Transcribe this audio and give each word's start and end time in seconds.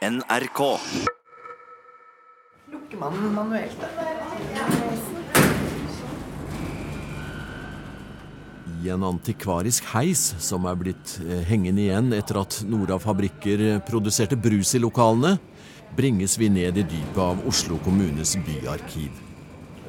NRK. 0.00 0.60
Lukker 2.72 2.96
man 2.96 3.12
den 3.12 3.34
manuelt? 3.34 3.82
I 8.80 8.88
en 8.88 9.04
antikvarisk 9.04 9.90
heis 9.92 10.22
som 10.40 10.64
er 10.64 10.80
blitt 10.80 11.12
eh, 11.20 11.42
hengende 11.44 11.84
igjen 11.84 12.08
etter 12.16 12.40
at 12.40 12.62
Nora 12.64 12.96
Fabrikker 12.96 13.66
eh, 13.66 13.82
produserte 13.84 14.40
brus 14.40 14.72
i 14.72 14.80
lokalene, 14.80 15.34
bringes 15.92 16.38
vi 16.40 16.48
ned 16.48 16.80
i 16.80 16.88
dypet 16.96 17.20
av 17.20 17.44
Oslo 17.44 17.76
kommunes 17.84 18.38
byarkiv. 18.48 19.20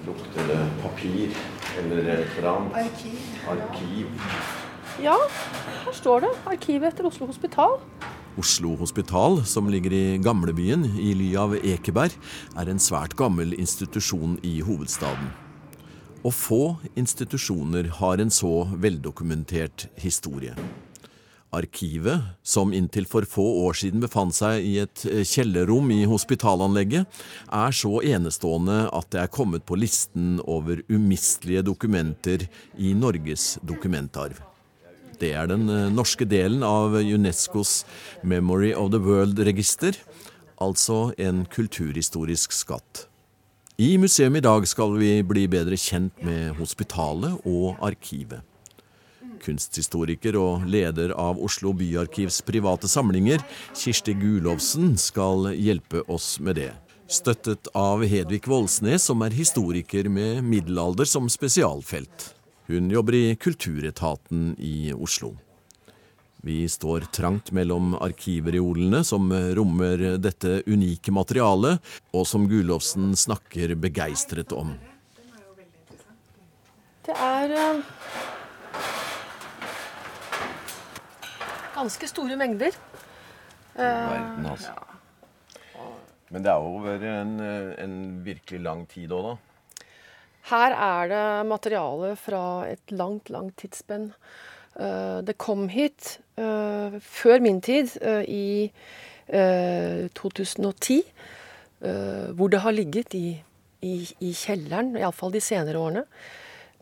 Lukter 0.10 0.52
det 0.52 0.62
papir 0.84 1.40
eller 1.80 2.16
et 2.18 2.36
eller 2.36 2.52
annet? 2.58 2.82
Arkiv. 2.84 3.36
Arkiv. 3.56 4.32
Ja, 5.08 5.16
her 5.86 5.94
står 5.96 6.28
det. 6.28 6.38
Arkivet 6.52 6.92
etter 6.92 7.08
Oslo 7.08 7.32
Hospital. 7.32 7.80
Oslo 8.40 8.76
Hospital, 8.80 9.42
som 9.46 9.70
ligger 9.70 9.94
i 9.94 10.18
gamlebyen 10.24 10.86
i 11.00 11.12
ly 11.18 11.32
av 11.36 11.56
Ekeberg, 11.58 12.14
er 12.56 12.70
en 12.72 12.80
svært 12.80 13.16
gammel 13.20 13.52
institusjon 13.60 14.38
i 14.48 14.60
hovedstaden. 14.64 15.32
Og 16.22 16.34
få 16.38 16.62
institusjoner 16.96 17.90
har 17.98 18.22
en 18.22 18.32
så 18.32 18.70
veldokumentert 18.80 19.90
historie. 20.00 20.56
Arkivet, 21.52 22.22
som 22.48 22.72
inntil 22.72 23.04
for 23.12 23.28
få 23.28 23.44
år 23.66 23.76
siden 23.82 24.00
befant 24.00 24.32
seg 24.38 24.64
i 24.64 24.78
et 24.86 25.04
eh, 25.10 25.26
kjellerrom 25.28 25.90
i 25.92 26.06
hospitalanlegget, 26.08 27.10
er 27.52 27.76
så 27.76 27.98
enestående 28.08 28.86
at 28.88 29.10
det 29.12 29.26
er 29.26 29.34
kommet 29.36 29.66
på 29.68 29.76
listen 29.76 30.38
over 30.46 30.80
umistelige 30.88 31.66
dokumenter 31.68 32.48
i 32.80 32.94
Norges 32.96 33.58
dokumentarv. 33.68 34.40
Det 35.22 35.36
er 35.38 35.50
den 35.52 35.70
eh, 35.70 35.90
norske 35.94 36.26
delen 36.26 36.64
av 36.66 36.96
Unescos 36.98 37.84
Memory 38.26 38.72
of 38.74 38.90
the 38.94 39.02
World-register, 39.02 40.00
altså 40.62 41.12
en 41.22 41.44
kulturhistorisk 41.46 42.56
skatt. 42.58 43.06
I 43.82 43.96
museum 44.02 44.36
i 44.38 44.44
dag 44.44 44.66
skal 44.70 44.98
vi 44.98 45.20
bli 45.26 45.48
bedre 45.50 45.78
kjent 45.78 46.18
med 46.26 46.58
hospitalet 46.58 47.46
og 47.50 47.78
arkivet. 47.86 48.42
Kunsthistoriker 49.42 50.38
og 50.38 50.68
leder 50.70 51.14
av 51.18 51.40
Oslo 51.42 51.72
Byarkivs 51.74 52.42
private 52.46 52.90
samlinger, 52.90 53.42
Kirsti 53.78 54.14
Gulovsen, 54.18 54.94
skal 55.02 55.52
hjelpe 55.54 56.04
oss 56.10 56.36
med 56.42 56.60
det. 56.62 56.72
Støttet 57.12 57.70
av 57.78 58.06
Hedvig 58.06 58.46
Voldsnes, 58.50 59.06
som 59.10 59.22
er 59.26 59.34
historiker 59.34 60.10
med 60.10 60.46
middelalder 60.46 61.10
som 61.10 61.30
spesialfelt. 61.30 62.32
Hun 62.68 62.92
jobber 62.92 63.16
i 63.18 63.36
Kulturetaten 63.36 64.56
i 64.60 64.94
Oslo. 64.94 65.34
Vi 66.42 66.70
står 66.70 67.08
trangt 67.14 67.52
mellom 67.52 67.96
arkivreolene 68.02 69.04
som 69.06 69.28
rommer 69.58 70.18
dette 70.22 70.62
unike 70.66 71.14
materialet, 71.14 71.82
og 72.14 72.26
som 72.26 72.48
Gulovsen 72.50 73.12
snakker 73.18 73.76
begeistret 73.78 74.54
om. 74.58 74.74
Det 77.06 77.18
er 77.18 77.54
eh, 77.58 77.84
ganske 81.76 82.10
store 82.10 82.38
mengder. 82.38 82.78
Verden, 83.76 84.46
altså. 84.46 84.74
Men 86.32 86.46
det 86.46 86.52
er 86.52 86.66
over 86.74 87.08
en, 87.12 87.40
en 87.86 87.96
virkelig 88.24 88.62
lang 88.64 88.86
tid 88.90 89.12
òg, 89.12 89.32
da. 89.34 89.51
Her 90.52 90.76
er 90.76 91.12
det 91.12 91.26
materiale 91.48 92.16
fra 92.20 92.44
et 92.68 92.92
langt, 92.92 93.30
langt 93.32 93.56
tidsspenn. 93.62 94.10
Eh, 94.76 95.20
det 95.24 95.38
kom 95.40 95.70
hit 95.72 96.18
eh, 96.40 96.98
før 97.00 97.40
min 97.44 97.62
tid, 97.64 97.96
eh, 98.02 98.24
i 98.28 98.72
2010, 99.32 100.98
hvor 102.36 102.50
det 102.52 102.60
har 102.66 102.74
ligget 102.76 103.14
i, 103.16 103.38
i, 103.80 103.94
i 104.20 104.32
kjelleren, 104.36 104.90
iallfall 105.00 105.32
de 105.32 105.40
senere 105.40 105.80
årene. 105.80 106.04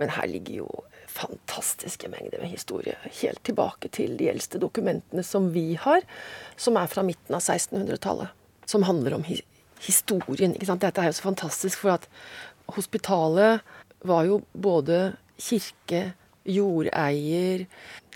Men 0.02 0.10
her 0.16 0.26
ligger 0.32 0.64
jo 0.64 0.70
fantastiske 1.14 2.10
mengder 2.10 2.42
med 2.42 2.50
historie. 2.50 2.96
Helt 3.22 3.44
tilbake 3.46 3.92
til 3.94 4.16
de 4.18 4.32
eldste 4.32 4.58
dokumentene 4.58 5.22
som 5.22 5.52
vi 5.54 5.76
har, 5.78 6.02
som 6.58 6.80
er 6.82 6.90
fra 6.90 7.04
midten 7.06 7.38
av 7.38 7.44
1600-tallet. 7.44 8.34
Som 8.66 8.88
handler 8.90 9.20
om 9.20 9.28
historien. 9.86 10.58
Dette 10.58 10.90
er 10.90 11.12
jo 11.12 11.18
så 11.20 11.30
fantastisk, 11.30 11.84
for 11.84 12.00
at 12.00 12.10
hospitalet 12.76 13.66
var 14.08 14.28
jo 14.28 14.42
både 14.54 15.14
kirke, 15.40 16.14
jordeier, 16.50 17.66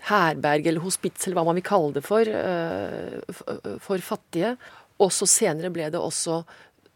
herberg 0.07 0.67
eller 0.67 0.83
hospits, 0.83 1.27
eller 1.27 1.39
hva 1.39 1.47
man 1.47 1.59
vil 1.59 1.67
kalle 1.67 1.93
det 1.95 2.03
for, 2.05 2.29
for 3.83 4.03
fattige. 4.03 4.55
Og 5.03 5.11
så 5.15 5.27
senere 5.29 5.71
ble 5.73 5.89
det 5.93 5.99
også 5.99 6.41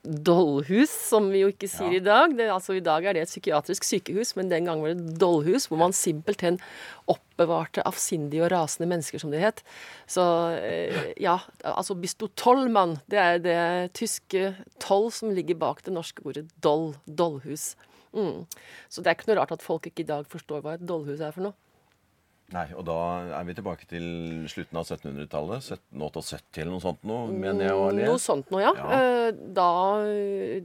dollhus, 0.08 0.92
som 1.10 1.28
vi 1.34 1.42
jo 1.44 1.52
ikke 1.52 1.70
sier 1.72 1.98
ja. 1.98 2.00
i 2.00 2.04
dag. 2.06 2.36
Det, 2.38 2.48
altså 2.54 2.78
I 2.78 2.84
dag 2.84 3.06
er 3.06 3.18
det 3.18 3.26
et 3.26 3.32
psykiatrisk 3.32 3.88
sykehus, 3.88 4.36
men 4.38 4.52
den 4.52 4.70
gangen 4.70 4.86
var 4.86 4.96
det 4.96 5.18
dollhus, 5.22 5.68
hvor 5.70 5.82
man 5.82 5.96
simpelthen 5.96 6.60
oppbevarte 7.12 7.84
avsindige 7.88 8.46
og 8.46 8.52
rasende 8.54 8.90
mennesker, 8.92 9.22
som 9.22 9.34
det 9.34 9.44
het. 9.44 9.62
Så 10.10 10.24
ja, 11.22 11.38
altså 11.64 11.98
bistotollmann, 12.00 12.98
det 13.12 13.22
er 13.22 13.44
det 13.44 13.60
tyske 13.98 14.54
toll 14.84 15.12
som 15.14 15.36
ligger 15.36 15.60
bak 15.60 15.84
det 15.86 15.96
norske 15.96 16.26
ordet 16.28 16.48
doll, 16.64 16.94
dollhus. 17.06 17.76
Mm. 18.18 18.48
Så 18.90 19.04
det 19.04 19.12
er 19.12 19.20
ikke 19.20 19.32
noe 19.32 19.42
rart 19.42 19.56
at 19.56 19.66
folk 19.66 19.88
ikke 19.90 20.06
i 20.06 20.12
dag 20.12 20.28
forstår 20.32 20.64
hva 20.64 20.78
et 20.78 20.86
dollhus 20.88 21.22
er 21.22 21.36
for 21.36 21.50
noe. 21.50 21.58
Nei, 22.56 22.70
og 22.80 22.86
da 22.88 22.98
er 23.36 23.44
vi 23.44 23.54
tilbake 23.58 23.84
til 23.90 24.06
slutten 24.48 24.78
av 24.80 24.86
1700-tallet. 24.88 25.66
1778 25.76 26.62
eller 26.62 26.72
noe 26.72 26.84
sånt 26.86 27.02
noe, 27.10 27.26
mener 27.34 27.68
jeg 27.68 27.76
å 27.76 27.90
le. 27.92 28.06
Noe 28.08 28.22
sånt 28.24 28.54
noe, 28.54 28.62
ja. 28.64 28.72
ja. 28.78 29.00
Eh, 29.28 29.42
da 29.58 29.72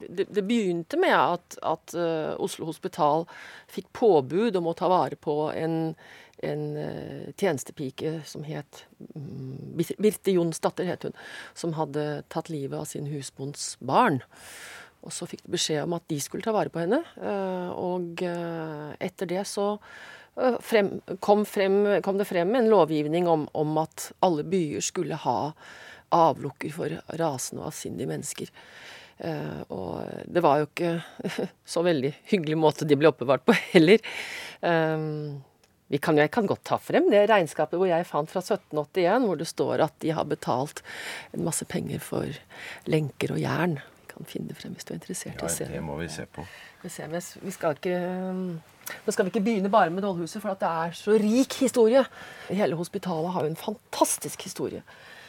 det, 0.07 0.29
det, 0.29 0.45
begynte 0.47 1.01
med 1.03 1.17
at, 1.17 1.57
at 1.67 1.97
uh, 1.99 2.39
Oslo 2.39 2.69
Hospital 2.71 3.27
fikk 3.73 3.91
påbud 3.99 4.61
om 4.61 4.71
å 4.71 4.77
ta 4.79 4.93
vare 4.93 5.19
på 5.19 5.35
en, 5.51 5.77
en 6.47 6.65
uh, 6.79 7.27
tjenestepike 7.35 8.15
som 8.31 8.47
het 8.47 8.85
um, 9.19 9.59
Birte 9.75 10.37
Jonsdatter, 10.39 10.87
het 10.87 11.09
hun. 11.09 11.19
Som 11.59 11.75
hadde 11.81 12.23
tatt 12.31 12.53
livet 12.55 12.79
av 12.79 12.87
sin 12.95 13.11
husbonds 13.11 13.73
barn. 13.83 14.23
Og 15.03 15.11
så 15.11 15.27
fikk 15.27 15.43
de 15.49 15.57
beskjed 15.59 15.83
om 15.83 15.99
at 15.99 16.07
de 16.07 16.23
skulle 16.23 16.47
ta 16.47 16.55
vare 16.55 16.71
på 16.71 16.79
henne. 16.79 17.01
Og 17.75 18.21
etter 18.23 19.27
det 19.33 19.41
så 19.51 19.73
frem, 20.61 20.95
kom, 21.21 21.45
frem, 21.49 22.03
kom, 22.03 22.19
det 22.19 22.29
frem 22.29 22.55
en 22.57 22.71
lovgivning 22.73 23.29
om, 23.29 23.47
om, 23.53 23.77
at 23.83 24.11
alle 24.25 24.45
byer 24.49 24.85
skulle 24.85 25.19
ha 25.27 25.53
avlukker 26.13 26.73
for 26.73 26.99
rasende 27.21 27.63
og 27.63 27.71
avsindige 27.71 28.09
mennesker. 28.11 28.51
og 29.73 30.27
det 30.29 30.43
var 30.45 30.61
jo 30.61 30.67
ikke 30.69 30.93
så 31.75 31.85
veldig 31.85 32.11
hyggelig 32.33 32.59
måte 32.59 32.89
de 32.89 32.99
ble 32.99 33.09
oppbevart 33.13 33.45
på 33.49 33.57
heller. 33.73 34.03
Kan, 36.01 36.17
jeg 36.17 36.31
kan 36.33 36.49
godt 36.49 36.65
ta 36.65 36.79
frem 36.81 37.11
det 37.13 37.27
regnskapet 37.29 37.77
hvor 37.77 37.89
jeg 37.89 38.09
fant 38.09 38.31
fra 38.33 38.41
1781, 38.41 39.27
hvor 39.29 39.41
det 39.41 39.49
står 39.49 39.83
at 39.85 39.97
de 40.01 40.13
har 40.17 40.29
betalt 40.29 40.81
en 41.37 41.45
masse 41.45 41.67
penger 41.69 42.01
for 42.01 42.33
lenker 42.89 43.35
og 43.35 43.41
jern 43.43 43.77
Vi 43.77 44.09
kan 44.13 44.29
finne 44.29 44.53
det 44.53 44.57
frem 44.61 44.77
hvis 44.77 44.89
du 44.89 44.95
er 44.95 45.01
interessert 45.01 45.43
Ja, 45.45 45.69
det. 45.69 45.83
må 45.85 45.99
vi 46.01 46.09
se 46.13 46.25
på. 46.25 46.45
Vi, 46.83 46.89
ser, 46.93 47.13
vi 47.13 47.53
skal 47.53 47.77
ikke 47.77 47.99
nå 49.05 49.15
skal 49.15 49.27
vi 49.27 49.33
ikke 49.33 49.45
begynne 49.45 49.73
bare 49.73 49.93
med 49.93 50.05
Dollhuset, 50.05 50.43
for 50.43 50.59
det 50.59 50.69
er 50.69 50.97
så 50.97 51.17
rik 51.21 51.59
historie. 51.63 52.05
Hele 52.49 52.79
hospitalet 52.79 53.35
har 53.35 53.47
jo 53.47 53.53
en 53.53 53.61
fantastisk 53.61 54.47
historie. 54.49 54.83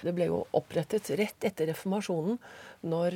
Det 0.04 0.14
ble 0.16 0.28
jo 0.28 0.42
opprettet 0.56 1.14
rett 1.20 1.48
etter 1.48 1.70
reformasjonen, 1.72 2.36
når, 2.92 3.16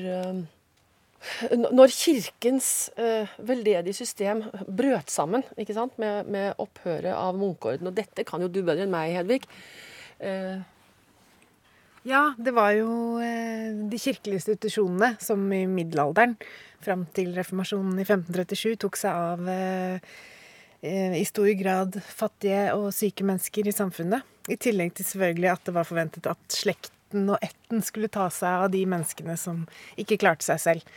når 1.52 1.92
kirkens 1.92 2.70
veldedige 2.96 3.98
system 3.98 4.46
brøt 4.68 5.12
sammen? 5.12 5.44
Med, 5.58 6.32
med 6.32 6.64
opphøret 6.64 7.12
av 7.12 7.36
munkeorden. 7.36 7.92
Og 7.92 8.00
dette 8.00 8.24
kan 8.28 8.46
jo 8.46 8.48
du 8.48 8.62
bedre 8.62 8.88
enn 8.88 8.96
meg, 8.96 9.18
Hedvig. 9.18 9.44
Ja, 12.08 12.30
det 12.40 12.54
var 12.56 12.72
jo 12.72 13.20
eh, 13.20 13.74
de 13.92 13.98
kirkelige 14.00 14.40
institusjonene 14.40 15.18
som 15.20 15.42
i 15.52 15.66
middelalderen, 15.68 16.38
fram 16.84 17.04
til 17.12 17.34
reformasjonen 17.36 17.98
i 18.00 18.06
1537, 18.06 18.78
tok 18.80 19.00
seg 19.00 19.12
av 19.12 19.50
eh, 19.52 19.98
eh, 19.98 20.37
i 21.18 21.24
stor 21.28 21.50
grad 21.60 21.98
fattige 22.04 22.70
og 22.76 22.90
syke 22.96 23.26
mennesker 23.28 23.68
i 23.68 23.76
samfunnet. 23.76 24.26
I 24.48 24.58
tillegg 24.62 24.96
til 24.96 25.08
selvfølgelig 25.08 25.52
at 25.52 25.66
det 25.68 25.76
var 25.76 25.88
forventet 25.88 26.30
at 26.32 26.54
slekten 26.54 27.28
og 27.34 27.44
ætten 27.44 27.84
skulle 27.84 28.12
ta 28.12 28.30
seg 28.34 28.68
av 28.68 28.72
de 28.74 28.86
menneskene 28.88 29.36
som 29.40 29.66
ikke 30.00 30.20
klarte 30.24 30.48
seg 30.48 30.64
selv. 30.64 30.96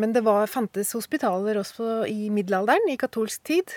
Men 0.00 0.14
det 0.14 0.22
var, 0.24 0.46
fantes 0.48 0.94
hospitaler 0.96 1.58
også 1.60 2.06
i 2.08 2.30
middelalderen, 2.32 2.88
i 2.88 2.98
katolsk 3.00 3.42
tid. 3.50 3.74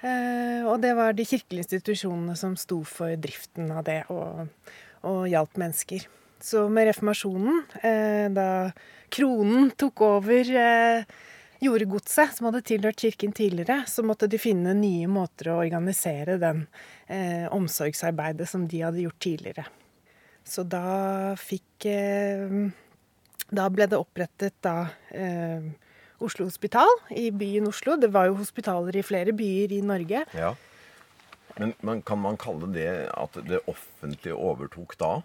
Eh, 0.00 0.62
og 0.64 0.78
det 0.84 0.94
var 0.96 1.16
de 1.16 1.26
kirkelige 1.26 1.66
institusjonene 1.66 2.36
som 2.38 2.54
sto 2.56 2.78
for 2.88 3.16
driften 3.20 3.72
av 3.74 3.82
det. 3.88 4.04
og 4.08 4.46
og 5.08 5.26
hjalp 5.30 5.60
mennesker. 5.60 6.06
Så 6.40 6.64
med 6.72 6.88
reformasjonen, 6.88 7.64
eh, 7.82 8.28
da 8.32 8.70
kronen 9.12 9.70
tok 9.76 10.00
over 10.00 10.52
jordegodset 11.60 12.36
som 12.36 12.48
hadde 12.48 12.62
tilhørt 12.66 13.00
kirken 13.00 13.32
tidligere, 13.36 13.82
så 13.88 14.04
måtte 14.06 14.28
de 14.30 14.40
finne 14.40 14.74
nye 14.76 15.08
måter 15.10 15.52
å 15.52 15.60
organisere 15.60 16.38
den 16.40 16.64
eh, 17.06 17.46
omsorgsarbeidet 17.52 18.48
som 18.48 18.66
de 18.68 18.82
hadde 18.84 19.04
gjort 19.04 19.20
tidligere. 19.22 19.66
Så 20.44 20.64
da 20.64 21.36
fikk 21.38 21.86
eh, 21.86 22.48
Da 23.50 23.66
ble 23.68 23.86
det 23.90 23.98
opprettet 23.98 24.54
da 24.62 24.88
eh, 25.10 25.64
Oslo 26.22 26.46
Hospital 26.46 26.90
i 27.10 27.30
byen 27.34 27.66
Oslo. 27.66 27.96
Det 27.98 28.12
var 28.14 28.28
jo 28.28 28.38
hospitaler 28.38 28.96
i 28.96 29.02
flere 29.02 29.34
byer 29.34 29.72
i 29.74 29.80
Norge. 29.82 30.22
Ja. 30.36 30.54
Men, 31.58 31.74
men 31.82 32.02
kan 32.06 32.20
man 32.22 32.38
kalle 32.40 32.68
det 32.72 33.08
at 33.10 33.36
det 33.48 33.62
offentlige 33.68 34.36
overtok 34.38 34.94
da? 35.00 35.18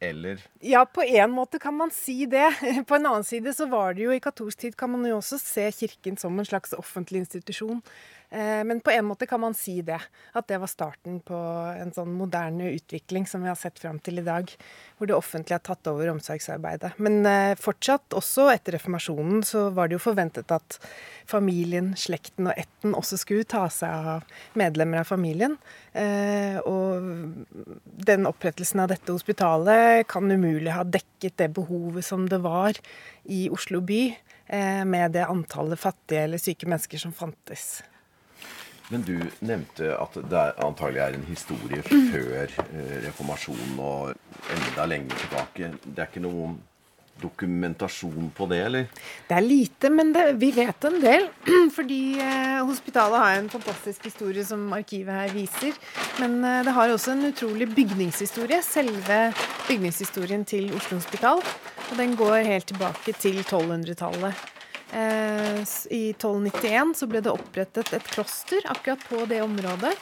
Eller 0.00 0.42
Ja, 0.60 0.84
på 0.84 1.02
en 1.02 1.30
måte 1.32 1.58
kan 1.58 1.74
man 1.74 1.90
si 1.90 2.26
det. 2.26 2.50
På 2.88 2.98
en 2.98 3.06
annen 3.06 3.24
side 3.24 3.54
så 3.56 3.66
var 3.70 3.94
det 3.96 4.04
jo 4.04 4.12
i 4.12 4.20
katolsk 4.20 4.58
tid 4.58 4.76
kan 4.76 4.92
man 4.92 5.06
jo 5.08 5.16
også 5.16 5.38
se 5.40 5.70
Kirken 5.72 6.18
som 6.20 6.38
en 6.38 6.48
slags 6.48 6.76
offentlig 6.76 7.24
institusjon. 7.24 7.80
Eh, 8.30 8.64
men 8.64 8.80
på 8.80 8.90
en 8.90 9.04
måte 9.04 9.26
kan 9.26 9.40
man 9.40 9.54
si 9.54 9.80
det. 9.82 10.00
At 10.32 10.48
det 10.48 10.58
var 10.58 10.70
starten 10.70 11.20
på 11.24 11.36
en 11.76 11.92
sånn 11.94 12.14
moderne 12.18 12.72
utvikling 12.74 13.26
som 13.28 13.44
vi 13.44 13.50
har 13.50 13.58
sett 13.58 13.78
fram 13.78 14.00
til 14.02 14.20
i 14.20 14.26
dag. 14.26 14.50
Hvor 14.98 15.10
det 15.10 15.16
offentlige 15.16 15.58
har 15.60 15.66
tatt 15.66 15.90
over 15.90 16.10
omsorgsarbeidet. 16.10 16.96
Men 16.98 17.20
eh, 17.28 17.54
fortsatt, 17.60 18.16
også 18.16 18.48
etter 18.54 18.76
reformasjonen, 18.76 19.44
så 19.46 19.68
var 19.76 19.88
det 19.88 19.98
jo 19.98 20.04
forventet 20.08 20.52
at 20.54 20.78
familien, 21.28 21.94
slekten 21.98 22.50
og 22.50 22.58
ætten 22.58 22.96
også 22.98 23.20
skulle 23.20 23.48
ta 23.48 23.66
seg 23.72 24.10
av 24.14 24.38
medlemmer 24.58 25.02
av 25.02 25.10
familien. 25.10 25.56
Eh, 25.96 26.58
og 26.66 27.10
den 28.06 28.28
opprettelsen 28.28 28.82
av 28.82 28.90
dette 28.92 29.14
hospitalet 29.14 30.06
kan 30.10 30.30
umulig 30.30 30.74
ha 30.74 30.84
dekket 30.84 31.38
det 31.40 31.52
behovet 31.56 32.04
som 32.04 32.26
det 32.30 32.42
var 32.44 32.78
i 33.24 33.46
Oslo 33.52 33.80
by, 33.82 34.02
med 34.86 35.16
det 35.16 35.24
antallet 35.26 35.80
fattige 35.80 36.20
eller 36.22 36.38
syke 36.38 36.68
mennesker 36.70 37.00
som 37.02 37.10
fantes. 37.10 37.80
Men 38.88 39.02
du 39.02 39.16
nevnte 39.42 39.90
at 39.98 40.14
det 40.30 40.44
antagelig 40.62 41.02
er 41.02 41.18
en 41.18 41.26
historie 41.26 41.82
før 41.82 42.46
eh, 42.46 42.96
reformasjonen 43.08 43.80
og 43.82 44.14
enda 44.54 44.86
lenger 44.86 45.22
tilbake. 45.24 45.72
Det 45.82 46.02
er 46.04 46.10
ikke 46.10 46.22
noen 46.22 46.56
dokumentasjon 47.20 48.30
på 48.36 48.46
det, 48.50 48.58
eller? 48.66 48.88
Det 49.28 49.36
er 49.36 49.44
lite, 49.44 49.90
men 49.92 50.12
det, 50.14 50.24
vi 50.40 50.50
vet 50.54 50.86
en 50.88 50.98
del. 51.02 51.28
Fordi 51.76 52.00
eh, 52.22 52.58
hospitalet 52.66 53.22
har 53.22 53.38
en 53.40 53.50
fantastisk 53.52 54.08
historie 54.10 54.44
som 54.46 54.66
arkivet 54.76 55.14
her 55.14 55.32
viser. 55.34 55.76
Men 56.20 56.38
eh, 56.44 56.62
det 56.66 56.74
har 56.76 56.92
også 56.92 57.16
en 57.16 57.30
utrolig 57.30 57.70
bygningshistorie. 57.74 58.60
Selve 58.62 59.22
bygningshistorien 59.68 60.44
til 60.44 60.70
Oslo 60.76 61.00
Hospital. 61.00 61.42
Og 61.86 61.96
den 61.98 62.16
går 62.18 62.44
helt 62.46 62.68
tilbake 62.70 63.16
til 63.18 63.40
1200-tallet. 63.42 64.55
Eh, 64.96 65.60
I 65.90 66.12
1291 66.12 66.94
så 66.96 67.06
ble 67.10 67.20
det 67.20 67.32
opprettet 67.32 67.92
et 67.92 68.08
kloster 68.08 68.64
akkurat 68.72 69.02
på 69.10 69.26
det 69.28 69.42
området. 69.44 69.92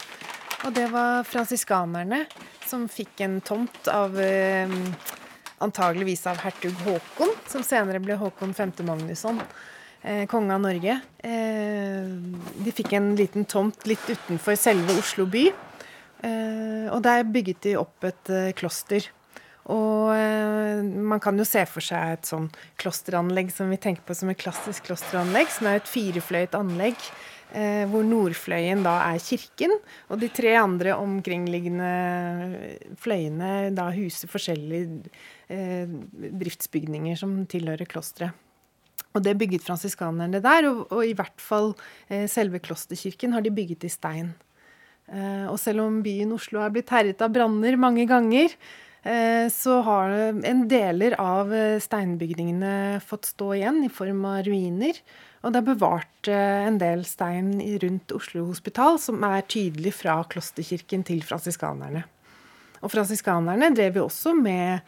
Og 0.64 0.74
det 0.76 0.86
var 0.92 1.26
fransiskanerne 1.26 2.22
som 2.64 2.86
fikk 2.88 3.24
en 3.26 3.40
tomt 3.44 3.90
av 3.90 4.14
eh, 4.22 4.70
antageligvis 5.64 6.22
av 6.30 6.38
hertug 6.44 6.78
Håkon, 6.86 7.34
som 7.50 7.66
senere 7.66 8.00
ble 8.04 8.16
Håkon 8.20 8.54
5. 8.54 8.76
Magnusson, 8.86 9.42
eh, 10.02 10.24
konge 10.30 10.54
av 10.54 10.62
Norge. 10.62 11.00
de 11.24 12.72
fikk 12.72 12.92
en 12.92 13.14
liten 13.16 13.44
tomt 13.44 13.86
litt 13.86 14.04
utenfor 14.06 14.54
selve 14.60 14.98
Oslo 14.98 15.26
by. 15.26 15.48
og 16.24 17.02
der 17.02 17.24
bygget 17.24 17.60
de 17.62 17.76
opp 17.76 18.04
et 18.04 18.30
kloster. 18.56 19.08
Og 19.72 20.12
eh, 20.12 20.82
man 20.84 21.20
kan 21.24 21.38
jo 21.40 21.46
se 21.48 21.62
for 21.68 21.84
seg 21.84 22.18
et 22.18 22.28
sånn 22.28 22.50
klosteranlegg 22.80 23.52
som 23.54 23.70
vi 23.72 23.80
tenker 23.80 24.04
på 24.04 24.16
som 24.16 24.28
et 24.32 24.40
klassisk 24.40 24.90
klosteranlegg, 24.90 25.48
som 25.52 25.70
er 25.70 25.80
et 25.80 25.88
firefløyet 25.88 26.56
anlegg. 26.58 26.98
Eh, 27.54 27.84
hvor 27.86 28.02
nordfløyen 28.02 28.80
da 28.82 28.96
er 29.12 29.20
kirken, 29.22 29.70
og 30.10 30.18
de 30.18 30.26
tre 30.34 30.56
andre 30.58 30.96
omkringliggende 30.98 31.90
fløyene 32.98 33.68
da 33.76 33.84
huser 33.94 34.26
forskjellige 34.32 35.12
eh, 35.54 35.92
driftsbygninger 36.40 37.20
som 37.20 37.44
tilhører 37.46 37.86
klosteret. 37.86 38.34
Og 39.14 39.22
det 39.22 39.36
bygget 39.38 39.62
fransiskanerne 39.62 40.40
der, 40.42 40.66
og, 40.66 40.88
og, 40.88 41.04
i 41.06 41.14
hvert 41.14 41.38
fall 41.38 41.76
selve 42.26 42.58
klosterkirken 42.58 43.30
har 43.36 43.44
de 43.44 43.52
bygget 43.54 43.86
i 43.86 43.90
stein. 43.92 44.32
Og 45.46 45.54
selv 45.62 45.84
om 45.84 46.00
byen 46.02 46.32
Oslo 46.34 46.58
er 46.64 46.72
blitt 46.74 46.90
herjet 46.90 47.22
av 47.22 47.30
branner 47.30 47.78
mange 47.78 48.08
ganger, 48.10 48.56
så 49.52 49.80
har 49.84 50.14
en 50.48 50.62
deler 50.70 51.16
av 51.20 51.52
eh, 51.52 51.76
steinbygningene 51.82 53.02
fått 53.04 53.28
stå 53.34 53.50
igjen 53.58 53.82
i 53.84 53.92
form 53.92 54.24
av 54.30 54.42
ruiner. 54.46 55.00
Og 55.44 55.52
det 55.52 55.60
er 55.60 55.66
bevart 55.66 56.30
eh, 56.32 56.64
en 56.64 56.78
del 56.80 57.04
stein 57.04 57.58
rundt 57.82 58.14
Oslo 58.16 58.46
hospital 58.48 58.96
som 59.02 59.20
er 59.28 59.44
tydelig 59.44 59.92
fra 59.98 60.16
klosterkirken 60.30 61.04
til 61.04 61.20
fransiskanerne. 61.26 62.06
Og 62.80 62.92
fransiskanerne 62.92 63.70
drev 63.76 64.00
jo 64.00 64.06
også 64.08 64.32
med 64.36 64.80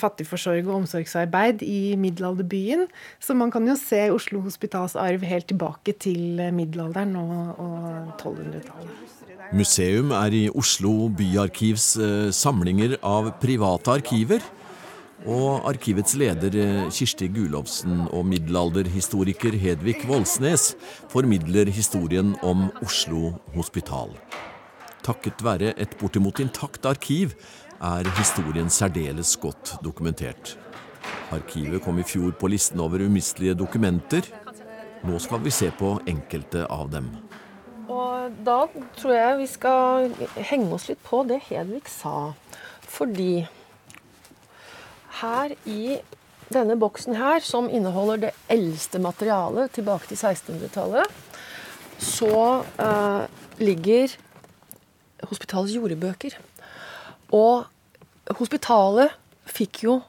fattigforsorg 0.00 0.66
og 0.66 0.82
omsorgsarbeid 0.82 1.62
i 1.66 1.96
middelalderbyen. 2.00 2.86
Så 3.20 3.36
man 3.36 3.52
kan 3.54 3.66
jo 3.68 3.76
se 3.80 4.06
Oslo 4.14 4.40
hospitals 4.44 4.96
arv 4.96 5.24
helt 5.26 5.48
tilbake 5.52 5.96
til 6.00 6.40
middelalderen 6.54 7.16
og, 7.20 7.60
og 7.60 7.76
1200-tallet. 8.20 9.16
Museum 9.54 10.10
er 10.10 10.34
i 10.34 10.46
Oslo 10.50 11.06
byarkivs 11.14 11.84
eh, 12.02 12.30
samlinger 12.34 12.96
av 13.06 13.30
private 13.42 13.92
arkiver. 13.94 14.42
Og 15.26 15.64
arkivets 15.70 16.16
leder 16.18 16.56
eh, 16.58 16.88
Kirsti 16.90 17.28
Gulovsen 17.30 18.08
og 18.10 18.26
middelalderhistoriker 18.26 19.54
Hedvig 19.62 20.00
Voldsnes 20.08 20.72
formidler 21.12 21.70
historien 21.70 22.34
om 22.42 22.66
Oslo 22.82 23.36
hospital. 23.54 24.16
Takket 25.06 25.44
være 25.46 25.72
et 25.78 25.94
bortimot 26.00 26.42
intakt 26.42 26.86
arkiv 26.90 27.36
er 27.82 28.08
historien 28.18 28.70
særdeles 28.70 29.36
godt 29.36 29.76
dokumentert. 29.84 30.56
Arkivet 31.34 31.82
kom 31.84 31.98
i 31.98 32.06
fjor 32.06 32.32
på 32.38 32.48
listen 32.50 32.80
over 32.80 33.02
umistelige 33.04 33.54
dokumenter. 33.58 34.26
Nå 35.06 35.18
skal 35.22 35.42
vi 35.44 35.52
se 35.54 35.70
på 35.78 35.96
enkelte 36.08 36.64
av 36.72 36.90
dem. 36.92 37.10
Og 37.88 38.32
da 38.46 38.64
tror 38.98 39.14
jeg 39.14 39.38
vi 39.40 39.48
skal 39.50 40.10
henge 40.48 40.72
oss 40.74 40.88
litt 40.90 41.02
på 41.06 41.22
det 41.28 41.42
Hedvig 41.48 41.84
sa. 41.90 42.32
Fordi 42.86 43.46
her 45.20 45.54
i 45.66 45.98
denne 46.52 46.76
boksen 46.78 47.16
her, 47.18 47.40
som 47.42 47.70
inneholder 47.70 48.28
det 48.28 48.32
eldste 48.52 49.00
materialet 49.02 49.72
tilbake 49.74 50.10
til 50.10 50.20
1600-tallet, 50.20 51.10
så 51.98 52.62
eh, 52.82 53.24
ligger 53.58 54.14
hospitalets 55.26 55.74
jordebøker. 55.74 56.36
Og 57.34 57.66
hospitalet 58.38 59.14
fikk 59.46 59.84
jo 59.86 60.00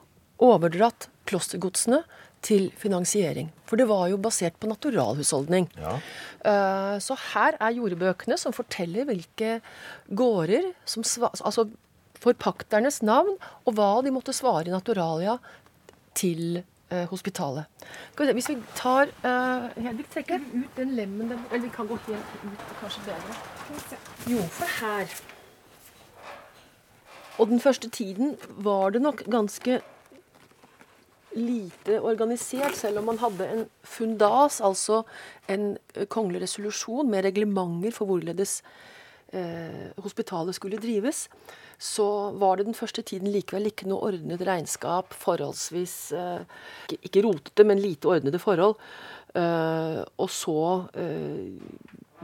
overdratt 0.43 1.09
klostergodsene 1.27 2.03
til 2.45 2.69
finansiering. 2.77 3.50
For 3.67 3.79
det 3.79 3.88
var 3.89 4.07
jo 4.12 4.19
basert 4.21 4.55
på 4.62 4.69
naturalhusholdning. 4.69 5.67
Ja. 5.79 5.97
Uh, 6.45 6.95
så 7.03 7.17
her 7.33 7.57
er 7.59 7.75
jordbøkene 7.75 8.38
som 8.39 8.55
forteller 8.55 9.07
hvilke 9.09 9.59
gårder 10.07 10.71
som 10.86 11.05
Altså 11.27 11.67
forpakternes 12.17 13.03
navn, 13.05 13.36
og 13.65 13.75
hva 13.77 14.01
de 14.01 14.13
måtte 14.13 14.33
svare 14.33 14.69
i 14.69 14.74
naturalia 14.74 15.38
til 16.17 16.62
uh, 16.91 17.05
hospitalet. 17.12 17.67
Hvis 18.17 18.50
vi 18.50 18.57
tar 18.77 19.12
uh, 19.21 19.69
Hedvig, 19.77 20.07
trekker 20.13 20.41
ut 20.41 20.79
den 20.79 20.95
lemmen 20.97 21.29
Eller 21.36 21.67
vi 21.67 21.74
kan 21.74 21.88
gå 21.89 21.97
helt 22.07 22.38
ut, 22.41 22.69
kanskje 22.81 23.05
bedre. 23.05 23.38
Jo, 24.31 24.41
for 24.57 24.79
her 24.79 25.37
Og 27.38 27.48
den 27.51 27.62
første 27.62 27.89
tiden 27.89 28.36
var 28.65 28.89
det 28.96 29.01
nok 29.01 29.24
ganske 29.29 29.82
lite 31.38 32.00
organisert, 32.01 32.75
selv 32.75 32.98
om 32.98 33.12
man 33.12 33.20
hadde 33.22 33.48
en 33.53 33.65
fundas, 33.86 34.62
altså 34.62 35.03
en 35.50 35.77
eh, 35.94 36.08
kongelig 36.10 36.41
resolusjon 36.48 37.10
med 37.10 37.27
reglementer 37.27 37.94
for 37.94 38.10
hvorledes 38.10 38.62
eh, 39.34 39.94
hospitalet 40.01 40.58
skulle 40.58 40.82
drives, 40.82 41.27
så 41.77 42.32
var 42.41 42.58
det 42.58 42.65
den 42.65 42.77
første 42.77 43.03
tiden 43.06 43.29
likevel 43.29 43.70
ikke 43.70 43.86
noe 43.89 44.10
ordnet 44.10 44.41
regnskap, 44.41 45.13
forholdsvis 45.13 45.96
eh, 46.17 46.41
Ikke 47.03 47.22
rotete, 47.22 47.63
men 47.63 47.82
lite 47.84 48.10
ordnede 48.10 48.41
forhold. 48.41 48.79
Eh, 49.38 50.01
og 50.17 50.29
så 50.34 50.88
eh, 50.98 51.53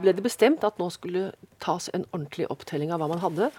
ble 0.00 0.14
det 0.16 0.24
bestemt 0.24 0.64
at 0.66 0.80
nå 0.82 0.88
skulle 0.90 1.28
tas 1.62 1.86
en 1.94 2.06
ordentlig 2.10 2.48
opptelling 2.50 2.90
av 2.90 3.02
hva 3.02 3.12
man 3.14 3.22
hadde. 3.22 3.52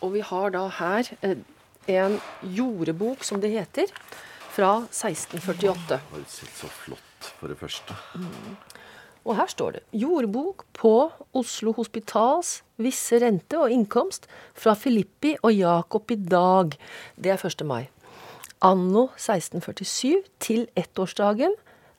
Og 0.00 0.14
vi 0.14 0.22
har 0.24 0.52
da 0.54 0.66
her 0.78 1.10
eh, 1.22 1.38
en 1.88 2.18
jordebok, 2.42 3.24
som 3.24 3.40
det 3.42 3.50
heter 3.54 3.90
fra 4.54 4.84
1648. 4.90 6.00
Det 6.14 6.24
så 6.30 6.70
flott, 6.70 7.32
for 7.38 7.50
det 7.50 7.58
første. 7.58 7.96
Mm. 8.14 8.56
Og 9.28 9.36
her 9.36 9.46
står 9.46 9.70
det 9.70 9.80
'Jordbok 9.92 10.64
på 10.72 11.12
Oslo 11.34 11.72
Hospitals 11.72 12.62
visse 12.76 13.18
rente 13.20 13.58
og 13.58 13.70
innkomst 13.70 14.26
fra 14.54 14.74
Filippi 14.74 15.36
og 15.42 15.52
Jakob 15.52 16.10
i 16.10 16.16
dag'. 16.16 16.78
Det 17.16 17.30
er 17.30 17.46
1. 17.46 17.66
mai. 17.66 17.88
Anno 18.62 19.08
1647 19.18 20.22
til 20.40 20.68
ettårsdagen 20.76 21.52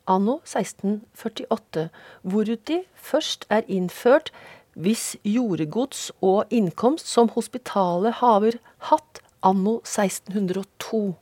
anno 0.10 0.40
1648, 0.44 1.90
hvoruti 2.22 2.80
først 2.96 3.46
er 3.50 3.62
innført 3.68 4.32
viss 4.76 5.16
jordegods 5.26 6.10
og 6.22 6.52
innkomst 6.54 7.10
som 7.10 7.32
hospitalet 7.34 8.20
haver 8.22 8.60
hatt 8.92 9.22
anno 9.46 9.80
1602. 9.86 11.16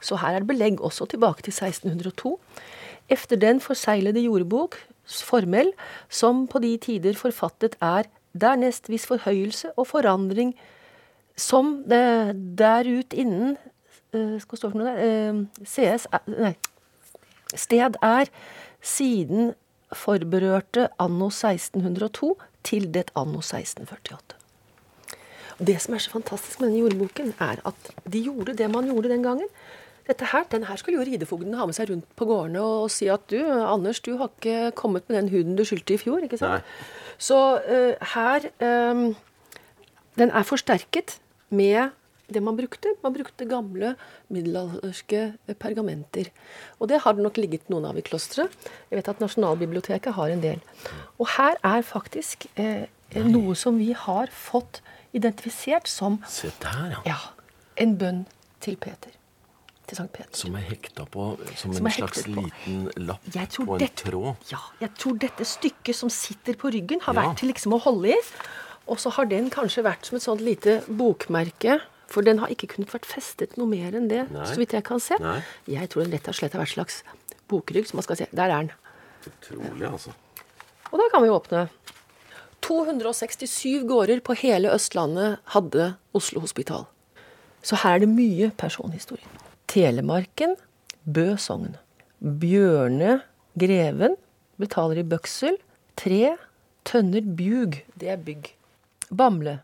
Så 0.00 0.18
her 0.20 0.36
er 0.36 0.42
det 0.42 0.50
belegg 0.50 0.80
også 0.80 1.06
tilbake 1.10 1.44
til 1.46 1.52
1602. 1.52 2.38
Efter 3.10 3.36
den 3.36 3.60
forseglede 3.60 4.22
jordboks 4.24 5.22
formell, 5.26 5.72
som 6.08 6.46
på 6.46 6.60
de 6.62 6.76
tider 6.78 7.18
forfattet 7.18 7.76
er 7.82 8.08
dernest 8.32 8.86
hvis 8.86 9.06
forhøyelse 9.10 9.72
og 9.76 9.88
forandring 9.90 10.54
som 11.40 11.80
det 11.88 12.86
ut 12.86 13.12
innen 13.16 13.56
uh, 14.14 14.36
Skal 14.40 14.58
stå 14.58 14.70
for 14.70 14.78
noe 14.78 14.92
der 14.92 15.32
uh, 15.32 15.64
CS 15.66 16.06
Nei. 16.28 16.54
Sted 17.56 17.96
er 18.02 18.30
siden 18.80 19.54
forberørte 19.90 20.86
anno 21.02 21.30
1602 21.32 22.36
til 22.66 22.88
det 22.94 23.10
anno 23.16 23.42
1648. 23.42 24.36
Det 25.60 25.76
som 25.82 25.94
er 25.94 26.00
så 26.00 26.12
fantastisk 26.14 26.60
med 26.60 26.70
denne 26.70 26.80
jordboken, 26.86 27.34
er 27.40 27.60
at 27.68 27.92
de 28.08 28.22
gjorde 28.24 28.56
det 28.56 28.70
man 28.72 28.88
gjorde 28.88 29.12
den 29.12 29.22
gangen. 29.22 29.48
Dette 30.08 30.26
her, 30.32 30.46
den 30.50 30.64
her 30.64 30.76
skulle 30.76 30.98
jo 30.98 31.04
ridefogden 31.06 31.54
ha 31.54 31.66
med 31.68 31.76
seg 31.76 31.90
rundt 31.90 32.06
på 32.16 32.26
gårdene 32.26 32.62
og, 32.64 32.86
og 32.86 32.90
si 32.90 33.06
at 33.12 33.26
du, 33.30 33.38
Anders, 33.44 34.00
du 34.00 34.16
har 34.18 34.32
ikke 34.32 34.72
kommet 34.78 35.06
med 35.08 35.20
den 35.20 35.28
huden 35.28 35.58
du 35.58 35.64
skyldte 35.68 35.94
i 35.94 36.00
fjor. 36.00 36.24
ikke 36.24 36.40
sant? 36.40 36.64
Nei. 36.64 37.20
Så 37.20 37.38
uh, 37.60 38.08
her 38.14 38.48
um, 38.90 39.10
Den 40.18 40.30
er 40.30 40.42
forsterket 40.42 41.20
med 41.50 41.92
det 42.34 42.42
man 42.44 42.58
brukte. 42.58 42.94
Man 43.04 43.14
brukte 43.16 43.48
gamle 43.48 43.94
middelalderske 44.32 45.24
pergamenter. 45.62 46.30
Og 46.78 46.90
det 46.92 47.02
har 47.04 47.16
det 47.16 47.24
nok 47.26 47.40
ligget 47.40 47.68
noen 47.72 47.88
av 47.90 47.98
i 47.98 48.04
klosteret. 48.06 48.54
Jeg 48.90 49.00
vet 49.00 49.12
at 49.12 49.20
Nasjonalbiblioteket 49.22 50.16
har 50.16 50.32
en 50.32 50.44
del. 50.44 50.62
Og 51.18 51.30
her 51.36 51.58
er 51.66 51.86
faktisk 51.86 52.48
eh, 52.60 52.86
noe 53.26 53.56
som 53.58 53.80
vi 53.80 53.92
har 53.96 54.30
fått 54.34 54.82
identifisert 55.16 55.90
som 55.90 56.20
Se 56.30 56.52
der, 56.62 56.98
ja. 57.00 57.02
ja 57.14 57.20
en 57.80 57.96
bønn 57.98 58.22
til 58.62 58.76
Peter. 58.80 59.12
Til 59.88 59.98
Sankt 59.98 60.14
Peter. 60.14 60.36
Som 60.36 60.56
er 60.58 60.64
hekta 60.68 61.06
på 61.10 61.32
som, 61.56 61.72
som 61.74 61.86
en 61.88 61.94
slags 61.94 62.24
på. 62.26 62.34
liten 62.36 62.82
lapp 63.00 63.24
på 63.26 63.66
en 63.66 63.80
dette, 63.80 64.04
tråd? 64.04 64.50
Ja. 64.52 64.60
Jeg 64.82 64.94
tror 65.00 65.20
dette 65.24 65.46
stykket 65.48 65.98
som 65.98 66.12
sitter 66.12 66.58
på 66.60 66.70
ryggen, 66.74 67.02
har 67.06 67.16
ja. 67.16 67.24
vært 67.24 67.40
til 67.40 67.50
liksom 67.50 67.74
å 67.74 67.80
holde 67.82 68.12
i. 68.14 68.18
Og 68.90 69.00
så 69.00 69.12
har 69.14 69.28
den 69.30 69.50
kanskje 69.52 69.84
vært 69.86 70.08
som 70.08 70.18
et 70.18 70.24
sånt 70.24 70.42
lite 70.44 70.80
bokmerke. 70.86 71.80
For 72.10 72.26
den 72.26 72.40
har 72.42 72.50
ikke 72.50 72.66
kunnet 72.74 72.90
vært 72.92 73.06
festet 73.06 73.56
noe 73.60 73.70
mer 73.70 73.94
enn 73.94 74.08
det, 74.10 74.24
Nei. 74.34 74.46
så 74.50 74.58
vidt 74.58 74.74
jeg 74.74 74.82
kan 74.86 75.00
se. 75.02 75.14
Nei. 75.22 75.38
Jeg 75.70 75.90
tror 75.92 76.04
den 76.04 76.16
rett 76.16 76.30
og 76.30 76.34
slett 76.34 76.56
har 76.56 76.64
vært 76.64 76.74
slags 76.74 77.02
bokrygg. 77.50 77.86
som 77.86 78.00
man 78.00 78.06
skal 78.06 78.18
se. 78.18 78.26
Der 78.34 78.50
er 78.50 78.66
den. 78.66 78.72
Utrolig, 79.30 79.86
altså. 79.86 80.14
Og 80.90 80.98
da 80.98 81.06
kan 81.12 81.22
vi 81.22 81.30
åpne. 81.30 81.68
267 82.66 83.86
gårder 83.88 84.20
på 84.26 84.34
hele 84.42 84.72
Østlandet 84.74 85.38
hadde 85.54 85.94
Oslo 86.14 86.42
Hospital. 86.42 86.86
Så 87.62 87.78
her 87.82 87.94
er 87.98 88.02
det 88.04 88.10
mye 88.12 88.50
personhistorie. 88.56 89.24
Telemarken, 89.70 90.56
Bø 91.06 91.36
sogn. 91.40 91.76
Bjørne 92.20 93.20
Greven 93.58 94.16
betaler 94.60 95.00
i 95.00 95.06
bøksel. 95.06 95.56
Tre 95.96 96.34
tønner 96.84 97.24
bjug. 97.24 97.80
Det 97.96 98.10
er 98.12 98.20
bygg. 98.20 98.52
Bamble. 99.10 99.58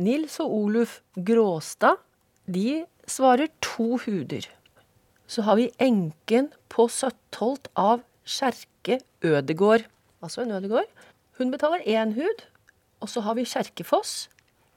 Nils 0.00 0.38
og 0.40 0.52
Oluf 0.56 1.00
Gråstad, 1.16 2.00
de 2.48 2.84
svarer 3.06 3.50
to 3.60 3.98
huder. 4.04 4.46
Så 5.26 5.44
har 5.44 5.58
vi 5.60 5.70
enken 5.80 6.50
på 6.72 6.88
Søttholt 6.88 7.68
av 7.76 8.02
Kjerke 8.24 9.00
Ødegård, 9.24 9.84
altså 10.22 10.42
en 10.42 10.54
ødegård. 10.56 10.88
Hun 11.38 11.52
betaler 11.52 11.84
én 11.84 12.14
hud. 12.16 12.44
Og 13.02 13.10
så 13.10 13.22
har 13.26 13.34
vi 13.34 13.44
Kjerkefoss. 13.48 14.28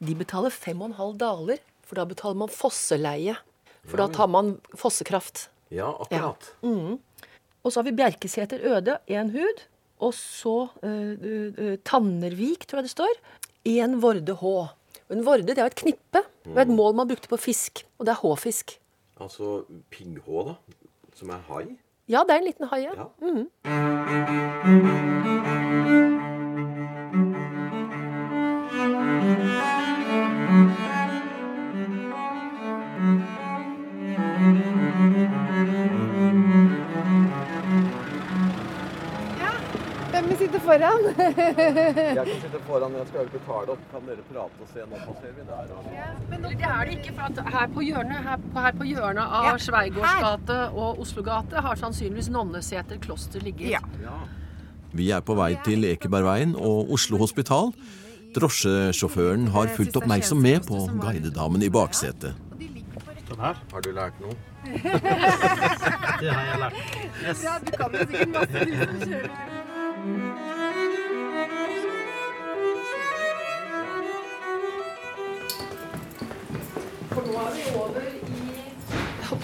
De 0.03 0.15
betaler 0.17 0.53
fem 0.53 0.81
og 0.81 0.91
en 0.91 0.99
halv 0.99 1.17
daler, 1.21 1.61
for 1.85 1.99
da 1.99 2.07
betaler 2.09 2.39
man 2.41 2.51
fosseleie. 2.51 3.35
For 3.85 4.01
da 4.01 4.09
tar 4.11 4.31
man 4.31 4.55
fossekraft. 4.75 5.47
Ja, 5.73 5.91
akkurat. 5.93 6.51
Ja. 6.63 6.69
Mm. 6.69 6.97
Og 7.63 7.71
så 7.71 7.79
har 7.79 7.87
vi 7.87 7.97
Bjerkeseter 7.97 8.65
Øde, 8.65 8.99
én 9.07 9.31
hud. 9.33 9.63
Og 10.03 10.13
så 10.17 10.55
uh, 10.83 11.13
uh, 11.15 11.75
Tannervik, 11.85 12.65
tror 12.67 12.81
jeg 12.81 12.89
det 12.89 12.95
står 12.95 13.13
én 13.65 13.99
Vorde 14.01 14.35
H. 14.41 14.55
En 15.11 15.25
Vorde 15.25 15.45
det 15.45 15.57
er 15.57 15.65
et 15.69 15.75
knippe. 15.75 16.21
Det 16.45 16.55
var 16.55 16.61
et 16.65 16.73
mål 16.73 16.95
man 16.95 17.07
brukte 17.07 17.29
på 17.29 17.37
fisk, 17.37 17.85
og 17.97 18.05
det 18.05 18.15
er 18.15 18.21
H-fisk. 18.21 18.79
Altså 19.21 19.63
pigghå, 19.89 20.47
da? 20.49 20.53
Som 21.15 21.29
er 21.29 21.39
hai? 21.47 21.77
Ja, 22.09 22.23
det 22.27 22.35
er 22.35 22.41
en 22.41 22.49
liten 22.49 22.67
hai. 22.67 22.81
Ja. 22.83 22.93
ja. 22.97 23.05
Mm. 23.21 23.45
Foran. 40.75 41.01
jeg 42.17 42.25
kan 42.25 42.41
sitte 42.41 42.61
foran, 42.67 42.91
men 42.91 42.99
jeg 43.01 43.07
skal 43.07 43.19
jo 43.19 43.25
ikke 43.25 43.39
betale 43.39 43.75
opp. 43.75 43.83
Kan 43.91 44.07
dere 44.09 44.25
prate 44.29 44.61
og 44.61 44.71
se? 44.71 44.85
Nå 44.85 45.01
passerer 45.07 45.35
vi 45.35 45.47
der. 45.49 45.73
Og... 45.75 45.89
Ja, 45.95 46.07
men 46.29 46.45
det 46.45 46.53
er 46.69 46.85
det 46.85 46.95
ikke. 46.99 47.13
for 47.17 47.51
her 47.57 47.67
på 47.75 47.85
hjørnet, 47.85 48.23
her 48.29 48.39
på, 48.45 48.63
her 48.67 48.79
på 48.79 48.87
hjørnet 48.91 49.35
av 49.41 49.49
ja, 49.49 49.57
Sveigårdsgate 49.67 50.61
og 50.73 51.03
Oslogate 51.03 51.67
har 51.67 51.83
sannsynligvis 51.83 52.31
Nonneseter 52.33 53.01
kloster 53.01 53.43
ligget. 53.45 53.77
Ja. 54.03 54.15
Vi 54.95 55.11
er 55.11 55.21
på 55.25 55.35
vei 55.35 55.53
til 55.65 55.83
Ekebergveien 55.89 56.55
og 56.55 56.91
Oslo 56.95 57.19
Hospital. 57.19 57.73
Drosjesjåføren 58.35 59.47
har 59.53 59.71
fulgt 59.75 59.95
oppmerksom 59.95 60.41
med 60.43 60.67
på 60.67 60.87
guidedamen 60.99 61.63
i 61.63 61.71
baksetet. 61.71 62.35
Sånn 63.25 63.41
her. 63.41 63.57
Har 63.71 63.81
du 63.81 63.89
lært 63.95 64.19
noe? 64.21 64.35
det 66.21 66.29
har 66.29 66.45
jeg 66.45 66.59
lært. 66.61 66.77
Yes. 67.25 67.43
Ja, 67.43 67.57
du 67.59 67.71
kan 67.73 67.97
jo 67.97 68.05
sikkert 68.05 68.33
masse 68.35 68.65
du 68.69 68.75
som 68.77 68.99
kjører. 69.01 69.54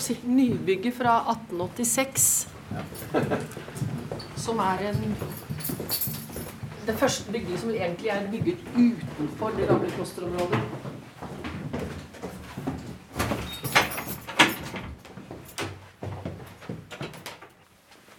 Si, 0.02 0.20
nybygget 0.24 0.94
fra 0.98 1.18
1886. 1.32 2.48
Som 4.38 4.60
er 4.60 4.78
en 4.90 5.16
Det 6.86 6.96
første 7.00 7.32
bygget 7.32 7.60
som 7.60 7.70
egentlig 7.70 8.08
er 8.10 8.32
bygget 8.32 8.58
utenfor 8.76 9.50
det 9.50 9.68
gamle 9.68 9.92
klosterområdet. 9.92 10.60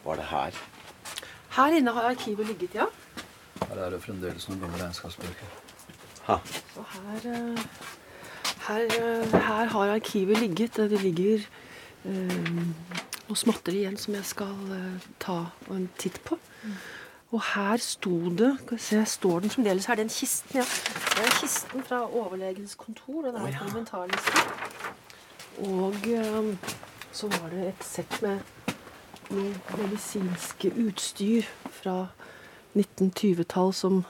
Var 0.04 0.14
det 0.14 0.25
her? 0.25 0.50
Her 1.56 1.76
inne 1.76 1.90
har 1.90 2.02
arkivet 2.02 2.47
ligget, 2.47 2.75
ja. 2.75 2.85
Her 3.68 3.76
er 3.85 3.90
det 3.90 4.02
fremdeles 4.02 4.49
noen 4.49 4.61
gamle 4.61 4.82
regnskapsbøker. 4.85 5.47
Og 6.28 6.85
her, 6.94 7.32
eh, 7.32 7.59
her, 8.69 8.85
eh, 8.85 9.33
her 9.33 9.64
har 9.64 9.95
arkivet 9.95 10.38
ligget. 10.38 10.76
Det 10.76 11.02
ligger 11.02 11.38
uh, 12.04 12.66
noe 13.28 13.37
småtteri 13.38 13.85
igjen 13.85 13.97
som 13.97 14.14
jeg 14.14 14.25
skal 14.26 14.57
ta 15.21 15.38
en 15.71 15.88
titt 15.99 16.21
på. 16.26 16.38
Og 17.33 17.42
her 17.54 17.76
sto 17.76 18.31
det 18.37 18.57
se, 18.78 19.04
Står 19.07 19.40
den 19.40 19.50
fremdeles 19.50 19.87
her? 19.87 19.95
Den 19.95 20.09
kisten, 20.09 20.50
ja. 20.54 20.64
Det 21.16 21.25
er 21.26 21.40
kisten 21.40 21.83
fra 21.83 22.02
overlegens 22.16 22.75
kontor. 22.75 23.23
Den 23.23 23.35
er 23.35 23.42
oh, 23.42 23.50
ja. 23.50 23.59
kommentarlisten. 23.59 24.40
Og 25.59 25.95
um, 26.38 26.59
så 27.12 27.28
var 27.28 27.49
det 27.49 27.69
et 27.69 27.85
sett 27.85 28.23
med 28.23 28.38
noe 29.31 29.54
medisinske 29.78 30.73
utstyr 30.76 31.49
fra 31.71 32.07
1920-tall 32.76 33.73
som 33.73 34.04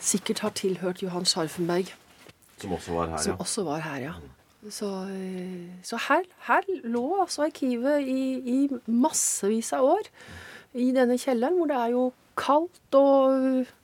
sikkert 0.00 0.38
har 0.44 0.50
tilhørt 0.50 1.02
Johan 1.02 1.24
Scharfenberg. 1.24 1.94
Som 2.60 2.76
også 2.76 2.94
var 2.96 3.08
her, 3.08 3.16
ja. 3.16 3.24
Som 3.24 3.42
også 3.42 3.64
var 3.66 3.82
her, 3.84 3.98
ja. 4.08 4.14
Så, 4.68 4.86
eh, 5.08 5.72
så 5.82 5.96
her, 6.08 6.26
her, 6.46 6.66
lå 6.84 7.22
altså 7.22 7.46
arkivet 7.46 8.04
i, 8.04 8.22
i, 8.44 8.58
massevis 8.86 9.72
av 9.72 9.86
år. 9.96 10.10
I 10.76 10.90
denne 10.94 11.16
kjelleren, 11.18 11.56
hvor 11.56 11.70
det 11.70 11.78
er 11.78 11.94
jo 11.96 12.08
kaldt 12.38 12.98
og 12.98 13.76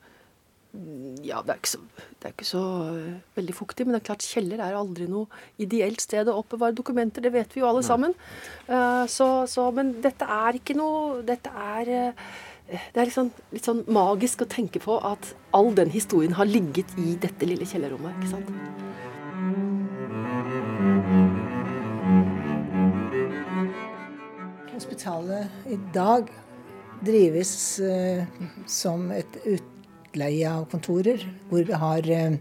Ja, 1.25 1.40
det 1.40 1.54
er 1.54 1.56
ikke 1.56 1.71
så, 1.71 1.78
er 2.21 2.33
ikke 2.35 2.45
så 2.45 2.61
uh, 2.92 3.14
veldig 3.38 3.54
fuktig, 3.56 3.87
men 3.87 3.95
det 3.95 4.02
er 4.02 4.09
klart 4.11 4.26
kjeller 4.28 4.61
er 4.61 4.76
aldri 4.76 5.06
noe 5.09 5.40
ideelt 5.62 6.02
sted 6.04 6.28
å 6.28 6.35
oppbevare 6.42 6.76
dokumenter. 6.76 7.25
Det 7.25 7.33
vet 7.33 7.56
vi 7.56 7.62
jo 7.62 7.68
alle 7.71 7.85
sammen. 7.87 8.12
Så, 9.09 9.28
så, 9.49 9.64
men 9.73 9.95
dette 10.04 10.26
er 10.28 10.59
ikke 10.59 10.76
noe 10.76 11.23
Dette 11.25 11.49
er 11.49 12.18
det 12.67 12.99
er 12.99 13.07
liksom, 13.07 13.29
litt 13.55 13.67
sånn 13.67 13.85
magisk 13.93 14.43
å 14.43 14.49
tenke 14.51 14.81
på 14.83 14.99
at 15.07 15.29
all 15.55 15.71
den 15.77 15.91
historien 15.93 16.35
har 16.35 16.49
ligget 16.51 16.91
i 16.99 17.15
dette 17.23 17.47
lille 17.47 17.67
kjellerrommet. 17.69 18.17
ikke 18.19 18.33
sant? 18.35 18.51
Hospitalet 24.75 25.71
i 25.71 25.79
dag 25.95 26.27
drives 27.07 27.79
eh, 27.79 28.27
som 28.67 29.11
et 29.15 29.39
utleie 29.45 30.51
av 30.51 30.67
kontorer, 30.73 31.23
hvor 31.51 31.63
vi 31.69 31.79
har 31.85 32.11
eh, 32.11 32.39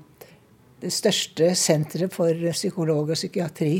det 0.81 0.91
største 0.93 1.51
senteret 1.59 2.13
for 2.15 2.33
psykolog 2.55 3.13
og 3.13 3.19
psykiatri 3.19 3.75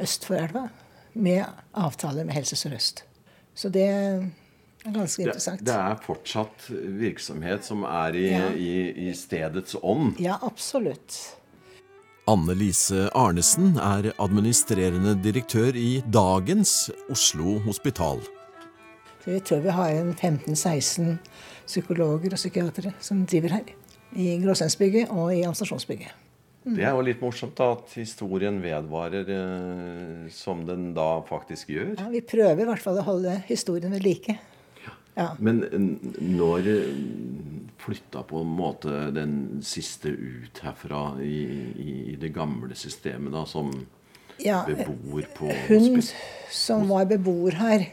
øst 0.00 0.24
for 0.26 0.40
elva. 0.40 0.68
med 1.14 1.44
avtale 1.78 2.24
med 2.24 2.34
Helse 2.34 2.56
Sør-Øst. 2.56 3.04
Så 3.54 3.68
det 3.68 3.86
ganske 4.92 5.22
Det, 5.22 5.26
interessant. 5.28 5.64
det 5.64 5.74
er 5.74 5.96
fortsatt 6.04 6.66
virksomhet 7.00 7.64
som 7.64 7.84
er 7.88 8.14
i, 8.16 8.26
Ja. 8.30 8.48
i, 8.52 9.08
i 9.08 9.14
stedets 9.14 9.76
ånd. 9.82 10.18
Ja, 10.20 10.38
absolutt. 10.42 11.36
Anne 12.26 12.54
Lise 12.56 13.10
Arnesen 13.14 13.74
er 13.76 14.12
administrerende 14.18 15.14
direktør 15.20 15.76
i 15.76 16.02
dagens 16.08 16.90
Oslo 17.12 17.58
Hospital. 17.66 18.20
Vi 19.26 19.32
jeg 19.32 19.44
tror 19.44 19.60
vi 19.64 19.72
har 19.72 19.88
en 19.90 20.14
15-16 20.14 21.18
psykologer 21.66 22.32
og 22.32 22.40
psykiatere 22.40 22.92
som 23.00 23.24
driver 23.28 23.48
her. 23.58 23.64
I 24.16 24.38
Gråsteinsbygget 24.40 25.10
og 25.10 25.32
i 25.34 25.40
administrasjonsbygget. 25.42 26.12
Det 26.64 26.80
er 26.84 26.94
jo 26.96 27.02
litt 27.04 27.20
morsomt 27.20 27.56
da, 27.58 27.72
at 27.74 27.90
historien 27.92 28.56
vedvarer 28.62 29.28
eh, 29.28 30.30
som 30.32 30.62
den 30.64 30.94
da 30.96 31.20
faktisk 31.28 31.68
gjør. 31.74 31.90
Ja, 31.98 32.06
vi 32.08 32.22
prøver 32.24 32.62
i 32.62 32.68
hvert 32.70 32.80
fall 32.80 33.00
å 33.02 33.04
holde 33.04 33.34
historien 33.50 33.92
ved 33.92 34.00
like. 34.06 34.38
Ja. 35.14 35.30
Men 35.38 35.62
når 36.18 36.68
eh, 36.72 36.94
flytta 37.84 38.24
på 38.26 38.40
en 38.42 38.54
måte 38.56 39.10
den 39.14 39.62
siste 39.66 40.10
ut 40.10 40.62
herfra 40.64 41.04
i, 41.22 41.36
i, 41.78 41.90
i 42.14 42.16
det 42.20 42.32
gamle 42.34 42.74
systemet, 42.78 43.32
da, 43.34 43.44
som 43.46 43.72
Ja, 44.42 44.64
beboer 44.66 45.28
på 45.36 45.46
Hun 45.68 46.00
som 46.50 46.88
var 46.90 47.06
beboer 47.06 47.54
her, 47.60 47.84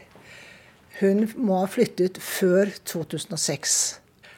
hun 0.98 1.28
må 1.38 1.60
ha 1.60 1.68
flyttet 1.70 2.18
før 2.18 2.72
2006. 2.88 3.76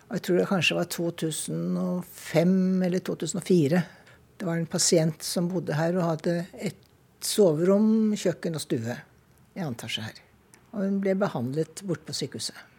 Og 0.09 0.19
jeg 0.19 0.25
tror 0.27 0.39
det 0.39 0.49
kanskje 0.51 0.77
var 0.79 0.91
2005 0.93 2.83
eller 2.87 3.05
2004. 3.09 3.81
Det 4.37 4.47
var 4.47 4.61
en 4.61 4.69
pasient 4.69 5.25
som 5.25 5.49
bodde 5.49 5.77
her 5.79 5.97
og 5.97 6.09
hadde 6.13 6.37
et 6.61 6.79
soverom, 7.25 8.13
kjøkken 8.21 8.59
og 8.59 8.63
stue 8.63 8.99
i 9.55 9.63
annen 9.63 9.75
etasje 9.79 10.05
her. 10.05 10.21
Og 10.75 10.85
hun 10.85 11.01
ble 11.03 11.17
behandlet 11.19 11.83
borte 11.87 12.07
på 12.09 12.17
sykehuset. 12.21 12.74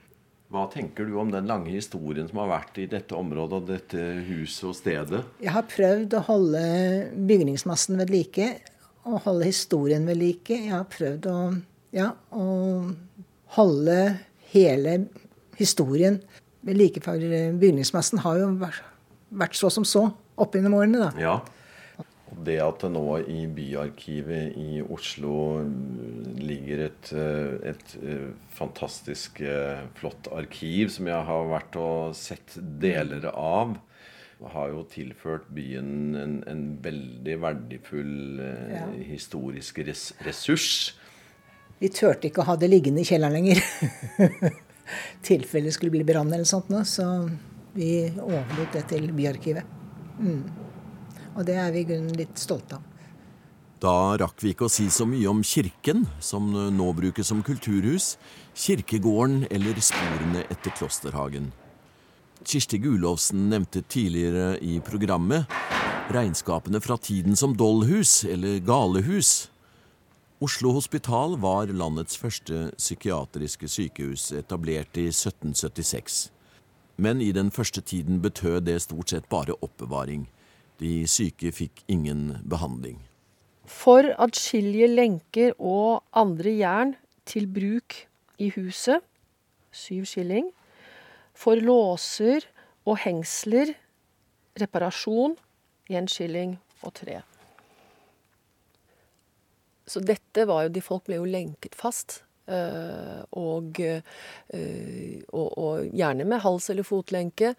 Hva 0.53 0.67
tenker 0.69 1.07
du 1.09 1.15
om 1.17 1.31
den 1.33 1.47
lange 1.49 1.71
historien 1.73 2.27
som 2.29 2.43
har 2.43 2.51
vært 2.51 2.77
i 2.77 2.85
dette 2.89 3.17
området, 3.17 3.57
og 3.57 3.69
dette 3.69 4.03
huset 4.27 4.67
og 4.69 4.75
stedet? 4.77 5.23
Jeg 5.41 5.53
har 5.55 5.65
prøvd 5.71 6.13
å 6.19 6.23
holde 6.27 6.61
bygningsmassen 7.31 7.97
ved 7.97 8.13
like, 8.13 8.49
og 9.05 9.23
holde 9.25 9.49
historien 9.49 10.05
ved 10.05 10.19
like. 10.21 10.53
Jeg 10.53 10.73
har 10.73 10.85
prøvd 10.89 11.27
å, 11.31 11.39
ja, 11.97 12.11
å 12.29 12.45
holde 13.57 13.97
hele 14.53 14.95
historien 15.57 16.21
ved 16.65 16.77
like. 16.77 17.01
For 17.01 17.17
bygningsmassen 17.17 18.21
har 18.21 18.37
jo 18.43 18.53
vært- 18.61 19.57
så 19.57 19.71
som 19.71 19.83
så 19.83 20.13
opp 20.37 20.53
gjennom 20.53 20.77
årene, 20.77 21.09
da. 21.09 21.11
Ja. 21.19 21.41
Det 22.45 22.59
at 22.59 22.79
det 22.79 22.91
nå 22.91 23.17
i 23.31 23.45
Byarkivet 23.47 24.57
i 24.59 24.81
Oslo 24.81 25.63
ligger 26.75 26.85
et, 26.85 27.11
eh, 27.13 27.69
et 27.71 27.95
eh, 28.03 28.33
fantastisk 28.49 29.41
eh, 29.41 29.85
flott 29.95 30.27
arkiv 30.31 30.89
som 30.89 31.07
jeg 31.07 31.25
har 31.27 31.49
vært 31.49 31.75
og 31.79 32.15
sett 32.15 32.57
deler 32.57 33.25
av, 33.33 33.77
har 34.45 34.69
jo 34.69 34.83
tilført 34.91 35.47
byen 35.55 36.15
en, 36.19 36.43
en 36.47 36.63
veldig 36.83 37.37
verdifull 37.41 38.39
eh, 38.39 38.75
Ja. 38.75 38.85
historisk 39.07 39.79
res 39.79 40.13
ressurs. 40.25 40.95
Vi 41.79 41.89
turte 41.89 42.27
ikke 42.29 42.43
å 42.43 42.49
ha 42.51 42.55
det 42.55 42.69
liggende 42.69 43.01
i 43.01 43.07
kjelleren 43.07 43.35
lenger. 43.35 43.61
tilfelle 45.25 45.71
skulle 45.71 45.91
bli 45.91 46.05
brann 46.05 46.31
eller 46.31 46.45
sånt 46.45 46.69
nå, 46.69 46.83
så 46.85 47.27
vi 47.75 48.05
overlot 48.21 48.75
det 48.75 48.85
til 48.91 49.09
Byarkivet. 49.11 49.65
Mm. 50.19 50.43
Og 51.35 51.43
det 51.47 51.57
er 51.59 51.71
vi 51.73 51.81
i 51.83 51.87
grunnen 51.89 52.15
litt 52.15 52.37
stolte 52.39 52.77
av. 52.77 52.94
Da 53.83 54.15
rakk 54.21 54.39
vi 54.39 54.53
ikke 54.53 54.69
å 54.69 54.71
si 54.71 54.87
så 54.93 55.03
mye 55.09 55.27
om 55.27 55.43
kirken, 55.43 56.05
som 56.23 56.47
nå 56.53 56.87
brukes 56.95 57.27
som 57.27 57.43
kulturhus, 57.43 58.15
kirkegården 58.55 59.47
eller 59.51 59.79
sporene 59.83 60.45
etter 60.47 60.71
klosterhagen. 60.77 61.51
Kirsti 62.45 62.77
Gulovsen 62.79 63.49
nevnte 63.49 63.81
tidligere 63.89 64.55
i 64.63 64.77
programmet 64.85 65.49
regnskapene 66.13 66.79
fra 66.81 66.97
tiden 66.97 67.35
som 67.35 67.55
dollhus 67.57 68.23
eller 68.23 68.59
galehus. 68.59 69.49
Oslo 70.39 70.71
Hospital 70.75 71.37
var 71.41 71.71
landets 71.73 72.19
første 72.19 72.69
psykiatriske 72.77 73.67
sykehus, 73.71 74.29
etablert 74.35 74.97
i 74.99 75.07
1776. 75.09 76.29
Men 77.01 77.21
i 77.21 77.31
den 77.35 77.51
første 77.51 77.81
tiden 77.81 78.21
betød 78.21 78.67
det 78.69 78.81
stort 78.83 79.11
sett 79.11 79.29
bare 79.29 79.57
oppbevaring. 79.61 80.27
De 80.79 81.07
syke 81.07 81.51
fikk 81.55 81.83
ingen 81.87 82.37
behandling. 82.43 82.99
For 83.65 84.07
atskillige 84.21 84.87
lenker 84.91 85.55
og 85.59 86.03
andre 86.13 86.53
jern 86.59 86.93
til 87.25 87.47
bruk 87.49 87.97
i 88.37 88.51
huset, 88.55 89.01
syv 89.71 90.05
skilling. 90.05 90.51
For 91.35 91.59
låser 91.59 92.45
og 92.85 92.99
hengsler, 93.03 93.73
reparasjon, 94.61 95.35
én 95.91 96.07
skilling 96.07 96.55
og 96.85 96.93
tre. 96.93 97.21
Så 99.85 100.01
dette 100.01 100.47
var 100.49 100.65
jo 100.65 100.69
De 100.73 100.81
folk 100.81 101.05
ble 101.05 101.19
jo 101.19 101.25
lenket 101.25 101.75
fast. 101.75 102.21
eh, 102.47 103.23
og, 103.31 103.79
eh, 103.79 105.21
og, 105.33 105.57
og 105.57 105.85
gjerne 105.93 106.25
med 106.25 106.39
hals- 106.41 106.69
eller 106.69 106.83
fotlenke. 106.83 107.55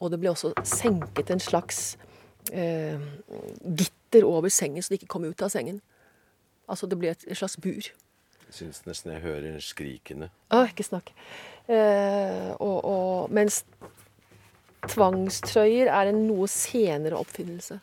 Og 0.00 0.10
det 0.10 0.20
ble 0.20 0.30
også 0.30 0.54
senket 0.64 1.30
en 1.30 1.40
slags 1.40 1.98
eh, 2.52 2.96
gitter 3.60 3.99
over 4.24 4.48
sengen, 4.48 4.82
så 4.82 4.92
de 4.92 5.00
ikke 5.00 5.10
kommer 5.14 5.32
ut 5.32 5.42
av 5.42 5.52
sengen. 5.52 5.80
Altså 6.70 6.86
det 6.86 6.98
blir 6.98 7.14
et, 7.14 7.26
slags 7.36 7.56
bur. 7.58 7.90
Jeg 8.50 8.54
syns 8.54 8.82
nesten 8.86 9.14
jeg 9.14 9.22
hører 9.24 9.60
skrikene. 9.62 10.30
Å, 10.50 10.64
ikke 10.70 10.86
snakk. 10.86 11.12
Eh, 11.70 12.50
og, 12.58 12.78
og, 12.82 13.30
mens 13.34 13.62
tvangstrøyer 14.90 15.90
er 15.92 16.10
en 16.10 16.24
noe 16.26 16.48
senere 16.50 17.18
oppfinnelse. 17.20 17.78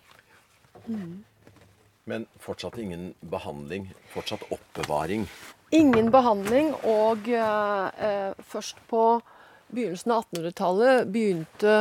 Men 2.07 2.27
fortsatt 2.43 2.79
ingen 2.79 3.13
behandling. 3.31 3.89
Fortsatt 4.13 4.43
oppbevaring. 4.51 5.27
Ingen 5.75 6.11
behandling, 6.11 6.71
og 6.87 7.27
eh, 7.27 8.31
først 8.47 8.79
på 8.87 9.03
begynnelsen 9.75 10.13
av 10.15 10.23
1800-tallet 10.29 11.09
begynte, 11.11 11.73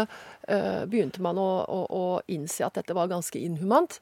eh, 0.49 0.83
begynte 0.91 1.23
man 1.23 1.39
å, 1.39 1.51
å, 1.63 1.83
å 1.87 2.07
innse 2.27 2.67
at 2.67 2.81
dette 2.81 2.97
var 2.99 3.13
ganske 3.13 3.39
inhumant. 3.39 4.01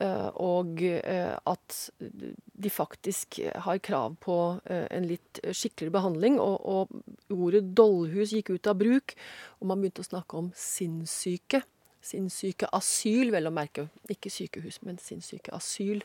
Eh, 0.00 0.28
og 0.40 0.82
eh, 0.82 1.34
at 1.48 1.76
de 1.98 2.70
faktisk 2.70 3.40
har 3.66 3.80
krav 3.84 4.16
på 4.22 4.36
eh, 4.70 4.86
en 4.94 5.06
litt 5.08 5.40
skikkeligere 5.44 5.94
behandling. 5.94 6.38
Og, 6.42 6.56
og 6.62 7.34
ordet 7.34 7.64
dollhus 7.78 8.34
gikk 8.36 8.52
ut 8.54 8.70
av 8.70 8.78
bruk, 8.80 9.14
og 9.60 9.70
man 9.70 9.82
begynte 9.82 10.04
å 10.04 10.08
snakke 10.08 10.40
om 10.40 10.52
sinnssyke. 10.56 11.62
Sinnssyke 12.04 12.70
asyl, 12.74 13.32
vel 13.34 13.50
å 13.50 13.54
merke. 13.54 13.88
Ikke 14.10 14.32
sykehus, 14.32 14.80
men 14.86 15.00
sinnssyke 15.02 15.52
asyl. 15.56 16.04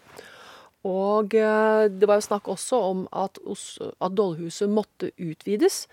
Og 0.83 1.31
det 1.31 2.07
var 2.09 2.17
jo 2.19 2.25
snakk 2.25 2.49
også 2.51 2.75
om 2.89 3.05
at, 3.15 3.37
at 3.39 4.15
Dollhuset 4.17 4.67
måtte 4.67 5.13
utvides. 5.15 5.85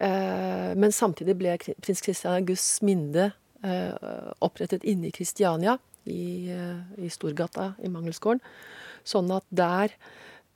Men 0.00 0.94
samtidig 0.96 1.34
ble 1.36 1.58
prins 1.60 2.00
Christian 2.00 2.38
Augusts 2.38 2.80
minde 2.80 3.26
opprettet 4.40 4.86
inne 4.88 5.10
i 5.10 5.12
Kristiania, 5.12 5.76
i, 6.04 6.50
eh, 6.52 7.04
i 7.04 7.10
Storgata 7.12 7.72
i 7.82 7.90
Mangelsgården. 7.92 8.42
Sånn 9.04 9.30
at 9.34 9.46
der 9.50 9.94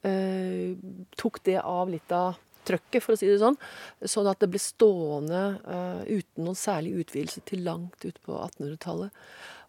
eh, 0.07 0.75
tok 1.19 1.43
det 1.47 1.61
av 1.63 1.91
litt 1.91 2.13
av 2.15 2.39
trøkket, 2.67 3.03
for 3.03 3.15
å 3.15 3.19
si 3.21 3.29
det 3.31 3.41
sånn. 3.43 3.59
Sånn 4.03 4.29
at 4.31 4.41
det 4.43 4.51
ble 4.53 4.61
stående 4.63 5.43
eh, 5.63 6.19
uten 6.19 6.47
noen 6.47 6.59
særlig 6.59 6.97
utvidelse 7.05 7.45
til 7.49 7.65
langt 7.67 8.07
ut 8.07 8.19
på 8.27 8.35
1800-tallet. 8.39 9.15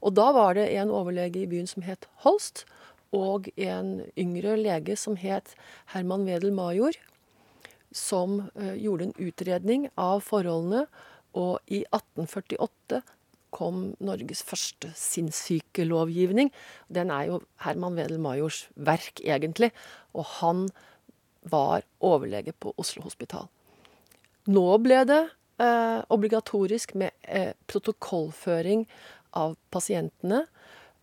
Og 0.05 0.13
da 0.17 0.31
var 0.35 0.57
det 0.57 0.69
en 0.77 0.93
overlege 0.93 1.43
i 1.43 1.49
byen 1.49 1.69
som 1.69 1.85
het 1.85 2.07
Holst, 2.25 2.65
og 3.15 3.47
en 3.55 4.01
yngre 4.19 4.57
lege 4.59 4.97
som 4.99 5.15
het 5.17 5.53
Herman 5.93 6.25
Wedel 6.27 6.51
Major, 6.53 6.97
som 7.95 8.49
eh, 8.55 8.75
gjorde 8.83 9.09
en 9.09 9.19
utredning 9.29 9.87
av 9.95 10.25
forholdene. 10.27 10.87
Og 11.37 11.59
i 11.69 11.83
1848 11.93 13.03
kom 13.55 13.93
Norges 14.03 14.43
første 14.45 14.91
sinnssykelovgivning. 14.97 16.51
Den 16.93 17.11
er 17.13 17.29
jo 17.29 17.41
Herman 17.63 17.97
Wedel 17.99 18.19
Majors 18.21 18.65
verk, 18.75 19.21
egentlig. 19.23 19.71
Og 20.13 20.27
han 20.39 20.67
var 21.47 21.85
overlege 22.03 22.53
på 22.59 22.73
Oslo 22.77 23.05
Hospital. 23.05 23.47
Nå 24.47 24.65
ble 24.83 25.01
det 25.07 25.21
eh, 25.63 26.01
obligatorisk 26.13 26.93
med 26.99 27.15
eh, 27.23 27.53
protokollføring 27.67 28.85
av 29.37 29.55
pasientene. 29.73 30.45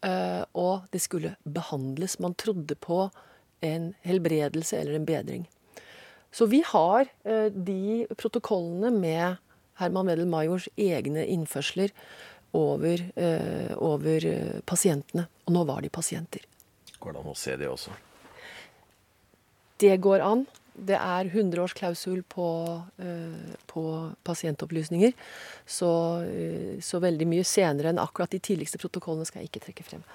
Eh, 0.05 0.43
og 0.53 0.89
det 0.93 1.03
skulle 1.05 1.37
behandles. 1.45 2.21
Man 2.21 2.37
trodde 2.41 2.77
på 2.77 3.09
en 3.65 3.93
helbredelse 4.05 4.77
eller 4.81 4.99
en 4.99 5.09
bedring. 5.09 5.49
Så 6.35 6.49
vi 6.51 6.63
har 6.67 7.07
eh, 7.25 7.49
de 7.53 8.07
protokollene 8.19 8.91
med 8.91 9.41
Herman 9.79 10.09
Wedel 10.11 10.29
Majors 10.31 10.69
egne 10.79 11.25
innførsler 11.31 11.95
over, 12.55 13.05
eh, 13.17 13.73
over 13.77 14.27
eh, 14.27 14.61
pasientene. 14.67 15.27
Og 15.45 15.55
nå 15.57 15.65
var 15.69 15.83
de 15.83 15.91
pasienter. 15.93 16.45
Går 16.99 17.13
det 17.13 17.23
an 17.23 17.33
å 17.33 17.39
se 17.39 17.57
det 17.61 17.71
også? 17.71 17.95
det 19.85 19.97
går 20.01 20.23
an. 20.25 20.47
Det 20.75 20.97
er 20.97 21.29
100-årsklausul 21.29 22.23
på, 22.31 22.47
eh, 22.99 23.57
på 23.67 23.83
pasientopplysninger. 24.25 25.13
Så, 25.67 25.91
så 26.83 27.01
veldig 27.03 27.27
mye 27.31 27.45
senere 27.45 27.93
enn 27.93 28.01
akkurat 28.03 28.33
de 28.33 28.41
tidligste 28.43 28.81
protokollene 28.83 29.27
skal 29.29 29.43
jeg 29.43 29.51
ikke 29.51 29.65
trekke 29.67 29.87
frem. 29.87 30.07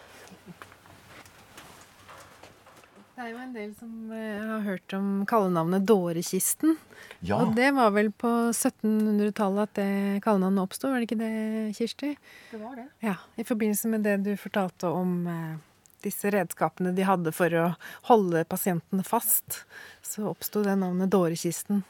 Det 3.20 3.26
er 3.26 3.34
jo 3.34 3.40
en 3.44 3.52
del 3.52 3.72
som 3.76 4.12
eh, 4.16 4.44
har 4.48 4.62
hørt 4.64 4.94
om 4.96 5.08
kallenavnet 5.28 5.84
Dårekisten. 5.84 6.78
Ja, 7.20 7.42
Og 7.44 7.50
det 7.58 7.74
var 7.76 7.92
vel 7.92 8.14
på 8.16 8.30
1700-tallet 8.54 9.66
at 9.66 9.74
det 9.76 10.22
kallenavnet 10.24 10.64
oppsto, 10.64 10.88
var 10.88 11.04
det 11.04 11.10
ikke 11.10 11.18
det, 11.20 11.34
Kirsti? 11.76 12.14
Det 12.54 12.60
var 12.62 12.78
det. 12.80 12.86
Ja, 13.04 13.18
I 13.36 13.44
forbindelse 13.44 13.92
med 13.92 14.08
det 14.08 14.14
du 14.24 14.32
fortalte 14.40 14.88
om 14.88 15.28
eh, 15.28 15.58
disse 16.08 16.32
redskapene 16.32 16.96
de 16.96 17.04
hadde 17.04 17.36
for 17.36 17.60
å 17.60 17.66
holde 18.08 18.46
pasientene 18.48 19.04
fast, 19.04 19.66
så 20.00 20.30
oppsto 20.32 20.64
det 20.64 20.80
navnet 20.80 21.12
Dårekisten. 21.12 21.84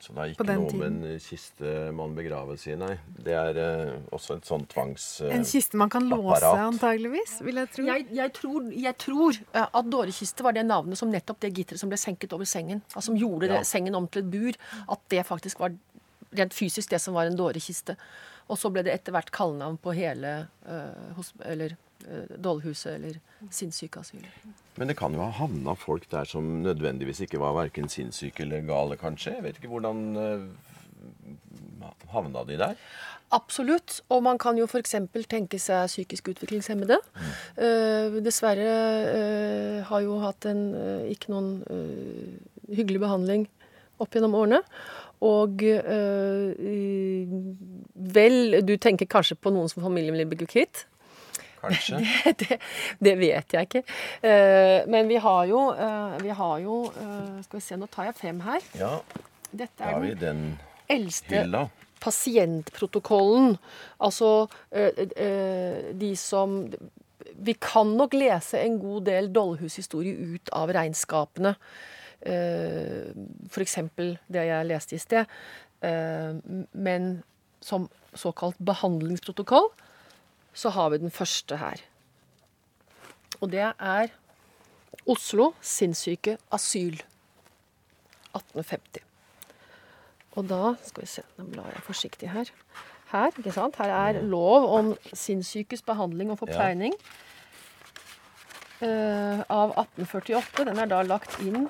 Så 0.00 0.14
det 0.16 0.22
er 0.22 0.30
ikke 0.32 0.46
noe 0.48 0.70
tiden. 0.70 1.00
med 1.00 1.10
en 1.10 1.20
kiste 1.20 1.72
man 1.96 2.14
begraves 2.16 2.66
i, 2.66 2.76
nei. 2.80 2.94
Det 3.20 3.34
er 3.36 3.60
eh, 3.60 3.92
også 4.16 4.38
et 4.38 4.48
sånn 4.48 4.64
tvangsapparat. 4.70 5.32
eh, 5.32 5.36
En 5.36 5.44
kiste 5.44 5.80
man 5.80 5.92
kan 5.92 6.08
låse, 6.08 6.52
antageligvis, 6.64 7.36
vil 7.44 7.60
jeg 7.60 7.72
tro. 7.74 7.84
Jeg, 7.90 8.06
jeg, 8.16 8.32
tror, 8.38 8.70
jeg 8.86 8.96
tror 9.04 9.40
eh, 9.42 9.66
at 9.66 9.92
dårekiste 9.92 10.46
var 10.46 10.56
det 10.56 10.64
navnet 10.68 10.98
som 11.00 11.12
nettopp 11.12 11.40
det 11.44 11.52
gitteret 11.56 11.82
som 11.82 11.92
ble 11.92 12.00
senket 12.00 12.32
over 12.36 12.48
sengen, 12.48 12.82
altså 12.94 13.10
som 13.10 13.20
gjorde 13.20 13.52
det, 13.52 13.62
sengen 13.68 13.98
om 13.98 14.08
til 14.08 14.24
et 14.24 14.32
bur, 14.32 14.60
at 14.96 15.06
det 15.12 15.26
faktisk 15.28 15.60
var 15.60 15.76
rent 16.36 16.54
fysisk 16.54 16.90
det 16.90 17.00
som 17.02 17.14
var 17.16 17.26
en 17.26 17.36
dårekiste. 17.38 17.96
Og 18.50 18.58
så 18.58 18.70
ble 18.72 18.82
det 18.86 18.94
etter 18.96 19.14
hvert 19.14 19.30
kallenavn 19.34 19.78
på 19.82 19.94
hele 19.94 20.32
uh, 20.66 21.12
hos, 21.16 21.32
eller 21.46 21.76
uh, 22.06 22.34
Dollhuset 22.34 22.96
eller 22.96 23.20
sinnssykaasylet. 23.54 24.48
Men 24.80 24.90
det 24.90 24.96
kan 24.98 25.14
jo 25.14 25.22
ha 25.22 25.30
havna 25.38 25.76
folk 25.78 26.08
der 26.10 26.26
som 26.28 26.60
nødvendigvis 26.64 27.22
ikke 27.26 27.40
var 27.42 27.54
verken 27.58 27.88
sinnssyke 27.92 28.42
eller 28.46 28.66
gale, 28.66 28.98
kanskje. 29.00 29.36
Jeg 29.38 29.46
vet 29.46 29.60
ikke 29.60 29.72
hvordan 29.72 30.02
uh, 30.18 30.50
havna 32.10 32.44
de 32.48 32.58
der. 32.60 32.76
Absolutt. 33.30 34.00
Og 34.10 34.22
man 34.26 34.38
kan 34.42 34.58
jo 34.58 34.66
f.eks. 34.66 34.96
tenke 35.30 35.58
seg 35.62 35.86
psykisk 35.90 36.32
utviklingshemmede. 36.32 36.98
Uh, 37.54 38.18
dessverre 38.24 38.72
uh, 39.06 39.76
har 39.86 40.02
jo 40.06 40.18
hatt 40.24 40.48
en 40.50 40.64
uh, 40.74 41.04
ikke 41.10 41.30
noen 41.32 41.60
eh, 41.70 42.74
hyggelig 42.74 43.02
behandling 43.02 43.46
opp 44.00 44.14
gjennom 44.16 44.34
årene. 44.38 44.60
Og 45.20 45.62
øh, 45.62 46.54
vel, 48.14 48.60
du 48.64 48.76
tenker 48.80 49.06
kanskje 49.10 49.36
på 49.36 49.52
noen 49.52 49.68
som 49.68 49.84
familien 49.84 50.16
vil 50.16 50.30
bli 50.30 50.48
kvitt? 50.48 50.86
Kanskje. 51.60 52.00
det, 52.40 52.58
det 52.98 53.14
vet 53.20 53.54
jeg 53.54 53.68
ikke. 53.68 53.82
Uh, 54.24 54.88
men 54.90 55.10
vi 55.10 55.18
har 55.20 55.44
jo, 55.50 55.66
uh, 55.76 56.16
vi 56.22 56.32
har 56.36 56.56
jo 56.64 56.82
uh, 56.88 57.36
Skal 57.44 57.58
vi 57.58 57.64
se, 57.64 57.78
nå 57.80 57.88
tar 57.92 58.10
jeg 58.10 58.16
frem 58.20 58.40
her. 58.46 58.64
Ja, 58.80 58.96
Dette 59.50 59.84
er 59.84 59.94
har 59.96 60.04
vi 60.04 60.14
den 60.14 60.20
den 60.20 60.58
eldste 60.90 61.42
hylla. 61.42 61.66
pasientprotokollen. 62.00 63.56
Altså 64.00 64.48
de 66.00 66.16
som 66.16 66.64
Vi 67.34 67.52
kan 67.52 67.86
nok 67.96 68.14
lese 68.14 68.58
en 68.58 68.78
god 68.78 69.04
del 69.06 69.30
Dollhus-historie 69.32 70.34
ut 70.34 70.50
av 70.52 70.72
regnskapene. 70.74 71.54
Eh, 72.26 73.12
F.eks. 73.48 73.78
det 73.96 74.46
jeg 74.46 74.66
leste 74.68 74.96
i 74.96 74.98
sted. 75.00 75.26
Eh, 75.82 76.34
Men 76.72 77.22
som 77.60 77.88
såkalt 78.14 78.58
behandlingsprotokoll 78.58 79.70
så 80.54 80.72
har 80.74 80.90
vi 80.90 80.98
den 80.98 81.10
første 81.14 81.56
her. 81.56 81.80
Og 83.40 83.52
det 83.52 83.72
er 83.78 84.10
Oslo 85.08 85.52
sinnssyke 85.64 86.36
asyl 86.52 86.98
1850. 88.34 89.00
Og 90.38 90.46
da 90.50 90.74
skal 90.86 91.02
vi 91.04 91.08
se, 91.10 91.22
nå 91.38 91.46
blar 91.50 91.70
jeg 91.72 91.82
forsiktig 91.86 92.30
her. 92.30 92.50
Her 93.10 93.32
ikke 93.34 93.52
sant? 93.54 93.78
Her 93.80 93.90
er 93.90 94.20
lov 94.22 94.68
om 94.70 94.92
sinnssykes 95.12 95.82
behandling 95.82 96.30
og 96.30 96.38
forpleining 96.42 96.94
eh, 98.84 99.40
av 99.50 99.72
1848. 99.74 100.66
Den 100.68 100.78
er 100.78 100.90
da 100.90 101.00
lagt 101.06 101.40
inn 101.42 101.66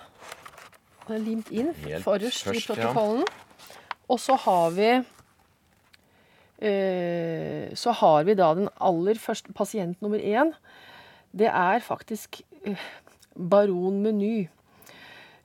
limt 1.18 1.51
inn 1.51 1.73
Helt 1.85 2.05
forrest 2.05 2.46
i 2.46 2.61
protokollen. 2.66 3.25
ja. 3.27 3.75
Og 4.11 4.20
så 4.20 4.35
har 4.35 4.70
vi 4.70 4.90
eh, 6.66 7.75
Så 7.75 7.90
har 7.90 8.25
vi 8.25 8.35
da 8.35 8.55
den 8.55 8.68
aller 8.81 9.18
første 9.18 9.53
pasient 9.53 10.03
nummer 10.03 10.18
én. 10.18 10.53
Det 11.33 11.46
er 11.46 11.79
faktisk 11.79 12.42
eh, 12.66 12.77
baron 13.35 14.03
Meny. 14.03 14.49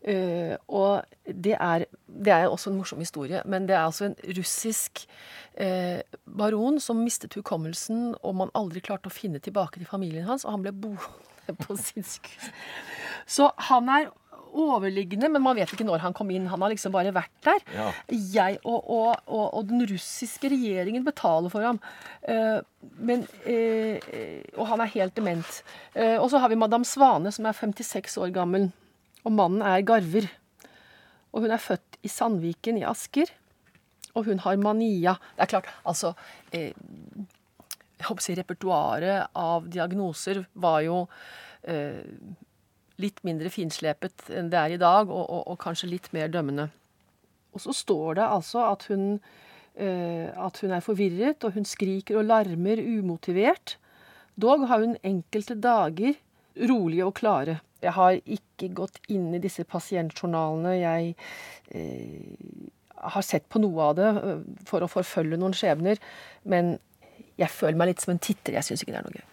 Uh, 0.06 0.54
og 0.68 1.02
det 1.26 1.56
er, 1.60 1.86
det 2.06 2.34
er 2.34 2.48
også 2.48 2.70
en 2.70 2.76
morsom 2.78 3.00
historie, 3.00 3.42
men 3.46 3.66
det 3.66 3.74
er 3.74 3.88
altså 3.88 4.06
en 4.06 4.16
russisk 4.38 5.02
uh, 5.62 6.00
baron 6.38 6.80
som 6.80 6.96
mistet 7.02 7.34
hukommelsen, 7.34 8.16
og 8.22 8.36
man 8.36 8.54
aldri 8.54 8.84
klarte 8.86 9.10
å 9.10 9.16
finne 9.16 9.42
tilbake 9.42 9.82
til 9.82 9.90
familien 9.90 10.28
hans, 10.28 10.46
og 10.46 10.54
han 10.54 10.62
ble 10.62 10.76
boende 10.78 11.56
på 11.58 11.78
sinnssykehus. 11.88 12.52
Så 13.26 13.50
han 13.72 13.90
er 13.90 14.12
overliggende, 14.56 15.30
men 15.32 15.44
man 15.44 15.58
vet 15.58 15.74
ikke 15.76 15.88
når 15.88 16.04
han 16.06 16.16
kom 16.16 16.32
inn. 16.34 16.48
Han 16.52 16.64
har 16.64 16.72
liksom 16.74 16.94
bare 16.96 17.14
vært 17.16 17.34
der. 17.46 17.62
Ja. 17.76 17.90
Jeg 18.10 18.60
og, 18.64 18.80
og, 18.80 19.12
og, 19.28 19.46
og 19.60 19.68
den 19.70 19.84
russiske 19.90 20.52
regjeringen 20.54 21.06
betaler 21.06 21.54
for 21.54 21.66
ham. 21.66 21.82
Uh, 22.24 22.62
men, 22.96 23.26
eh, 23.50 24.00
og 24.56 24.70
han 24.70 24.84
er 24.84 24.94
helt 24.94 25.16
dement. 25.18 25.62
Uh, 25.96 26.18
og 26.22 26.30
så 26.32 26.42
har 26.42 26.52
vi 26.52 26.60
madame 26.60 26.88
Svane, 26.88 27.34
som 27.36 27.48
er 27.50 27.58
56 27.58 28.20
år 28.22 28.34
gammel. 28.36 28.70
Og 29.26 29.34
mannen 29.34 29.66
er 29.66 29.86
garver. 29.86 30.30
Og 31.36 31.44
hun 31.44 31.52
er 31.52 31.62
født 31.62 32.00
i 32.06 32.12
Sandviken 32.12 32.80
i 32.80 32.86
Asker. 32.88 33.32
Og 34.16 34.30
hun 34.30 34.40
har 34.46 34.62
mania. 34.62 35.18
Det 35.36 35.46
er 35.46 35.52
klart, 35.58 35.72
altså 35.84 36.14
eh, 36.56 36.72
Jeg 36.72 38.08
håper 38.08 38.22
å 38.22 38.26
si 38.26 38.36
repertoaret 38.38 39.36
av 39.40 39.68
diagnoser 39.72 40.46
var 40.64 40.82
jo 40.86 41.02
eh, 41.68 42.04
litt 43.02 43.22
mindre 43.28 43.52
finslepet 43.52 44.30
enn 44.32 44.50
det 44.52 44.60
er 44.60 44.76
i 44.76 44.82
dag, 44.82 45.10
og, 45.10 45.24
og, 45.26 45.42
og 45.52 45.60
kanskje 45.62 45.92
litt 45.92 46.12
mer 46.16 46.32
dømmende. 46.32 46.70
Og 47.56 47.64
så 47.64 47.74
står 47.76 48.20
det 48.20 48.28
altså 48.28 48.66
at 48.68 48.86
hun, 48.92 49.20
eh, 49.76 50.28
at 50.32 50.60
hun 50.64 50.76
er 50.76 50.84
forvirret, 50.84 51.44
og 51.44 51.56
hun 51.56 51.68
skriker 51.68 52.20
og 52.20 52.28
larmer 52.30 52.82
umotivert. 52.84 53.78
Dog 54.36 54.68
har 54.68 54.84
hun 54.84 54.98
enkelte 55.04 55.56
dager 55.60 56.14
rolige 56.70 57.06
og 57.06 57.16
klare. 57.16 57.60
Jeg 57.84 57.94
har 57.96 58.18
ikke 58.24 58.74
gått 58.76 59.00
inn 59.12 59.34
i 59.36 59.44
disse 59.44 59.64
pasientjournalene. 59.68 60.74
Jeg 60.80 61.16
eh, 61.72 62.34
har 62.96 63.22
sett 63.26 63.50
på 63.52 63.60
noe 63.64 63.90
av 63.90 63.96
det 64.00 64.12
eh, 64.16 64.40
for 64.68 64.80
å 64.84 64.92
forfølge 64.92 65.40
noen 65.40 65.56
skjebner, 65.56 65.98
men 66.44 66.78
jeg 67.40 67.52
føler 67.52 67.78
meg 67.80 67.88
litt 67.92 68.04
som 68.04 68.16
en 68.16 68.24
titter. 68.24 68.54
Jeg 68.60 68.66
syns 68.68 68.82
ikke 68.84 68.96
det 68.96 69.02
er 69.02 69.08
noe 69.08 69.18
gøy. 69.20 69.26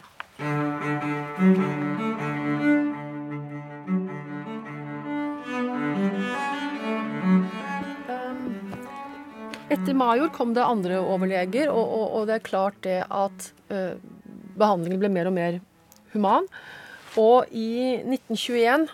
Etter 9.73 9.95
Major 9.97 10.29
kom 10.29 10.51
det 10.53 10.65
andre 10.65 10.99
overleger, 11.01 11.71
og, 11.73 11.93
og, 11.97 12.05
og 12.19 12.27
det 12.29 12.35
er 12.37 12.45
klart 12.45 12.77
det 12.85 12.99
at 13.09 13.47
uh, 13.73 13.95
behandlingen 14.61 15.01
ble 15.01 15.09
mer 15.13 15.31
og 15.31 15.37
mer 15.37 15.57
human. 16.13 16.49
Og 17.21 17.49
i 17.57 17.97
1921 18.03 18.85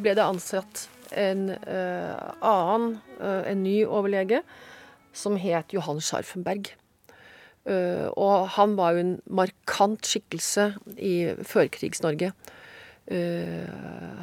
ble 0.00 0.14
det 0.16 0.24
ansatt 0.24 0.86
en 1.20 1.50
uh, 1.52 2.32
annen, 2.40 2.96
uh, 3.20 3.42
en 3.50 3.62
ny 3.66 3.82
overlege, 3.84 4.40
som 5.12 5.36
het 5.38 5.76
Johan 5.76 6.00
Scharfenberg. 6.02 6.72
Og 7.64 8.48
han 8.58 8.74
var 8.76 8.92
jo 8.92 9.00
en 9.00 9.12
markant 9.40 10.04
skikkelse 10.04 10.66
i 11.00 11.12
førkrigs-Norge. 11.48 12.34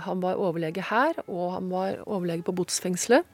Han 0.05 0.21
var 0.21 0.37
overlege 0.37 0.83
her, 0.91 1.17
og 1.25 1.55
han 1.55 1.71
var 1.71 2.03
overlege 2.03 2.45
på 2.45 2.53
botsfengselet. 2.59 3.25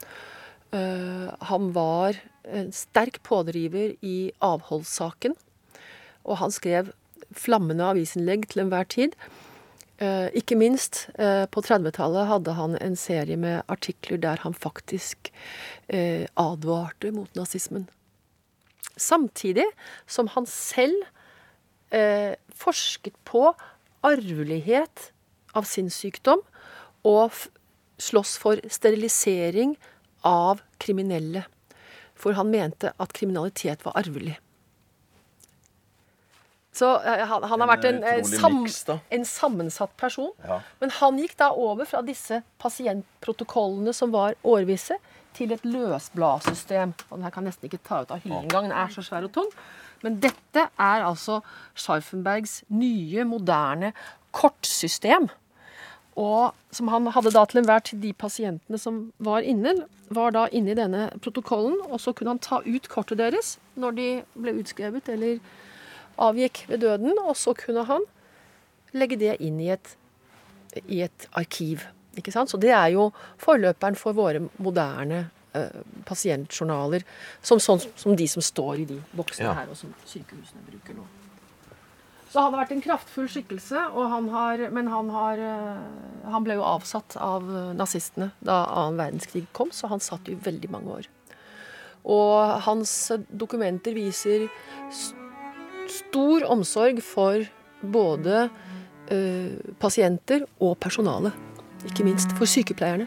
Eh, 0.72 1.28
han 1.48 1.72
var 1.72 2.16
en 2.44 2.72
sterk 2.72 3.22
pådriver 3.24 3.94
i 4.04 4.32
avholdssaken, 4.44 5.34
og 6.28 6.40
han 6.42 6.52
skrev 6.52 6.90
flammende 7.32 7.86
avisinnlegg 7.88 8.48
til 8.52 8.66
enhver 8.66 8.88
tid. 8.92 9.16
Eh, 9.98 10.28
ikke 10.36 10.58
minst 10.60 11.06
eh, 11.16 11.46
på 11.50 11.62
30-tallet 11.64 12.28
hadde 12.28 12.56
han 12.58 12.76
en 12.84 12.96
serie 13.00 13.36
med 13.36 13.62
artikler 13.68 14.20
der 14.20 14.44
han 14.44 14.54
faktisk 14.54 15.32
advarte 16.36 17.10
mot 17.16 17.32
nazismen. 17.36 17.86
Samtidig 18.96 19.64
som 20.06 20.28
han 20.34 20.44
selv 20.44 21.06
forsket 22.52 23.14
på 23.24 23.54
arvelighet 24.04 25.06
av 25.56 25.64
sinnssykdom 25.64 26.42
og 27.08 27.38
slåss 27.96 28.34
for 28.42 28.60
sterilisering 28.68 29.78
av 30.26 30.62
kriminelle. 30.82 31.44
For 32.18 32.34
han 32.34 32.50
mente 32.50 32.92
at 32.98 33.14
kriminalitet 33.14 33.84
var 33.86 33.98
arvelig. 34.00 34.38
Så 36.78 36.88
eh, 37.02 37.24
han, 37.26 37.44
han 37.50 37.62
har 37.62 37.70
vært 37.72 37.86
en, 37.88 38.00
en, 38.06 38.26
sam, 38.26 38.60
mix, 38.62 38.82
en 38.86 39.24
sammensatt 39.26 39.94
person. 39.98 40.30
Ja. 40.46 40.60
Men 40.82 40.92
han 41.00 41.18
gikk 41.18 41.34
da 41.40 41.50
over 41.56 41.88
fra 41.88 42.02
disse 42.06 42.42
pasientprotokollene 42.62 43.94
som 43.96 44.14
var 44.14 44.38
årvisse, 44.46 44.98
til 45.38 45.52
et 45.54 45.66
løsbladsystem. 45.66 46.94
Og 47.08 47.18
den 47.18 47.26
her 47.26 47.34
kan 47.34 47.44
jeg 47.44 47.52
nesten 47.52 47.68
ikke 47.68 47.82
ta 47.86 48.00
ut 48.02 48.14
av 48.14 48.22
hyllen 48.24 48.48
engang. 48.48 48.66
Den 48.66 48.74
er 48.74 48.90
så 48.90 49.04
svær 49.06 49.26
og 49.28 49.34
tung. 49.36 49.50
Men 50.02 50.18
dette 50.22 50.64
er 50.70 51.04
altså 51.06 51.40
Scharfenbergs 51.78 52.62
nye, 52.74 53.26
moderne 53.28 53.92
kortsystem. 54.34 55.28
Og 56.18 56.54
som 56.74 56.88
han 56.90 57.06
hadde 57.14 57.30
da 57.34 57.44
til 57.46 57.60
enhver 57.62 57.82
tid 57.86 58.00
de 58.02 58.10
pasientene 58.18 58.78
som 58.82 58.96
var 59.22 59.44
inne, 59.46 59.76
var 60.10 60.32
da 60.34 60.46
inne 60.56 60.72
i 60.72 60.78
denne 60.78 61.04
protokollen. 61.22 61.76
Og 61.92 62.00
så 62.02 62.10
kunne 62.16 62.34
han 62.34 62.42
ta 62.42 62.58
ut 62.66 62.88
kortet 62.90 63.20
deres 63.20 63.54
når 63.78 63.94
de 63.98 64.06
ble 64.34 64.56
utskrevet 64.58 65.08
eller 65.14 65.38
avgikk 66.18 66.64
ved 66.72 66.82
døden. 66.82 67.14
Og 67.22 67.36
så 67.38 67.54
kunne 67.54 67.84
han 67.86 68.02
legge 68.96 69.18
det 69.20 69.36
inn 69.44 69.60
i 69.62 69.70
et, 69.76 69.92
i 70.88 71.02
et 71.06 71.28
arkiv. 71.38 71.86
Ikke 72.18 72.34
sant? 72.34 72.50
Så 72.50 72.58
det 72.58 72.72
er 72.74 72.88
jo 72.96 73.10
forløperen 73.38 73.94
for 74.00 74.16
våre 74.16 74.42
moderne 74.58 75.28
eh, 75.54 75.78
pasientjournaler. 76.08 77.04
Som, 77.46 77.62
sånn, 77.62 77.84
som 77.94 78.16
de 78.18 78.26
som 78.32 78.42
står 78.42 78.82
i 78.82 78.88
de 78.90 78.98
boksene 79.14 79.52
Ja. 79.52 79.54
her, 79.60 79.70
og 79.70 79.78
som 79.78 79.94
sykehusene 80.08 80.66
bruker 80.66 80.98
nå. 80.98 81.06
Så 82.28 82.42
han 82.42 82.52
har 82.52 82.60
vært 82.60 82.74
en 82.76 82.82
kraftfull 82.84 83.28
skikkelse, 83.32 83.82
han 84.12 84.26
har, 84.32 84.62
men 84.74 84.90
han, 84.92 85.08
har, 85.14 85.40
eh, 85.40 86.26
han 86.28 86.44
ble 86.44 86.58
jo 86.58 86.66
avsatt 86.68 87.16
av 87.16 87.46
eh, 87.48 87.70
nazistene 87.78 88.30
da 88.44 88.66
annen 88.68 88.98
verdenskrig 89.00 89.46
kom, 89.56 89.72
så 89.72 89.88
han 89.88 90.02
satt 90.04 90.28
i 90.28 90.36
veldig 90.36 90.70
mange 90.74 90.98
år. 90.98 91.08
Og 92.04 92.60
hans 92.68 92.92
eh, 93.14 93.24
dokumenter 93.32 93.96
viser 93.96 94.48
stor 95.88 96.44
omsorg 96.52 97.00
for 97.04 97.46
både 97.80 98.48
ø, 99.08 99.18
pasienter 99.80 100.42
og 100.60 100.74
personale. 100.82 101.30
Ikke 101.88 102.04
minst 102.04 102.34
for 102.36 102.50
sykepleierne. 102.50 103.06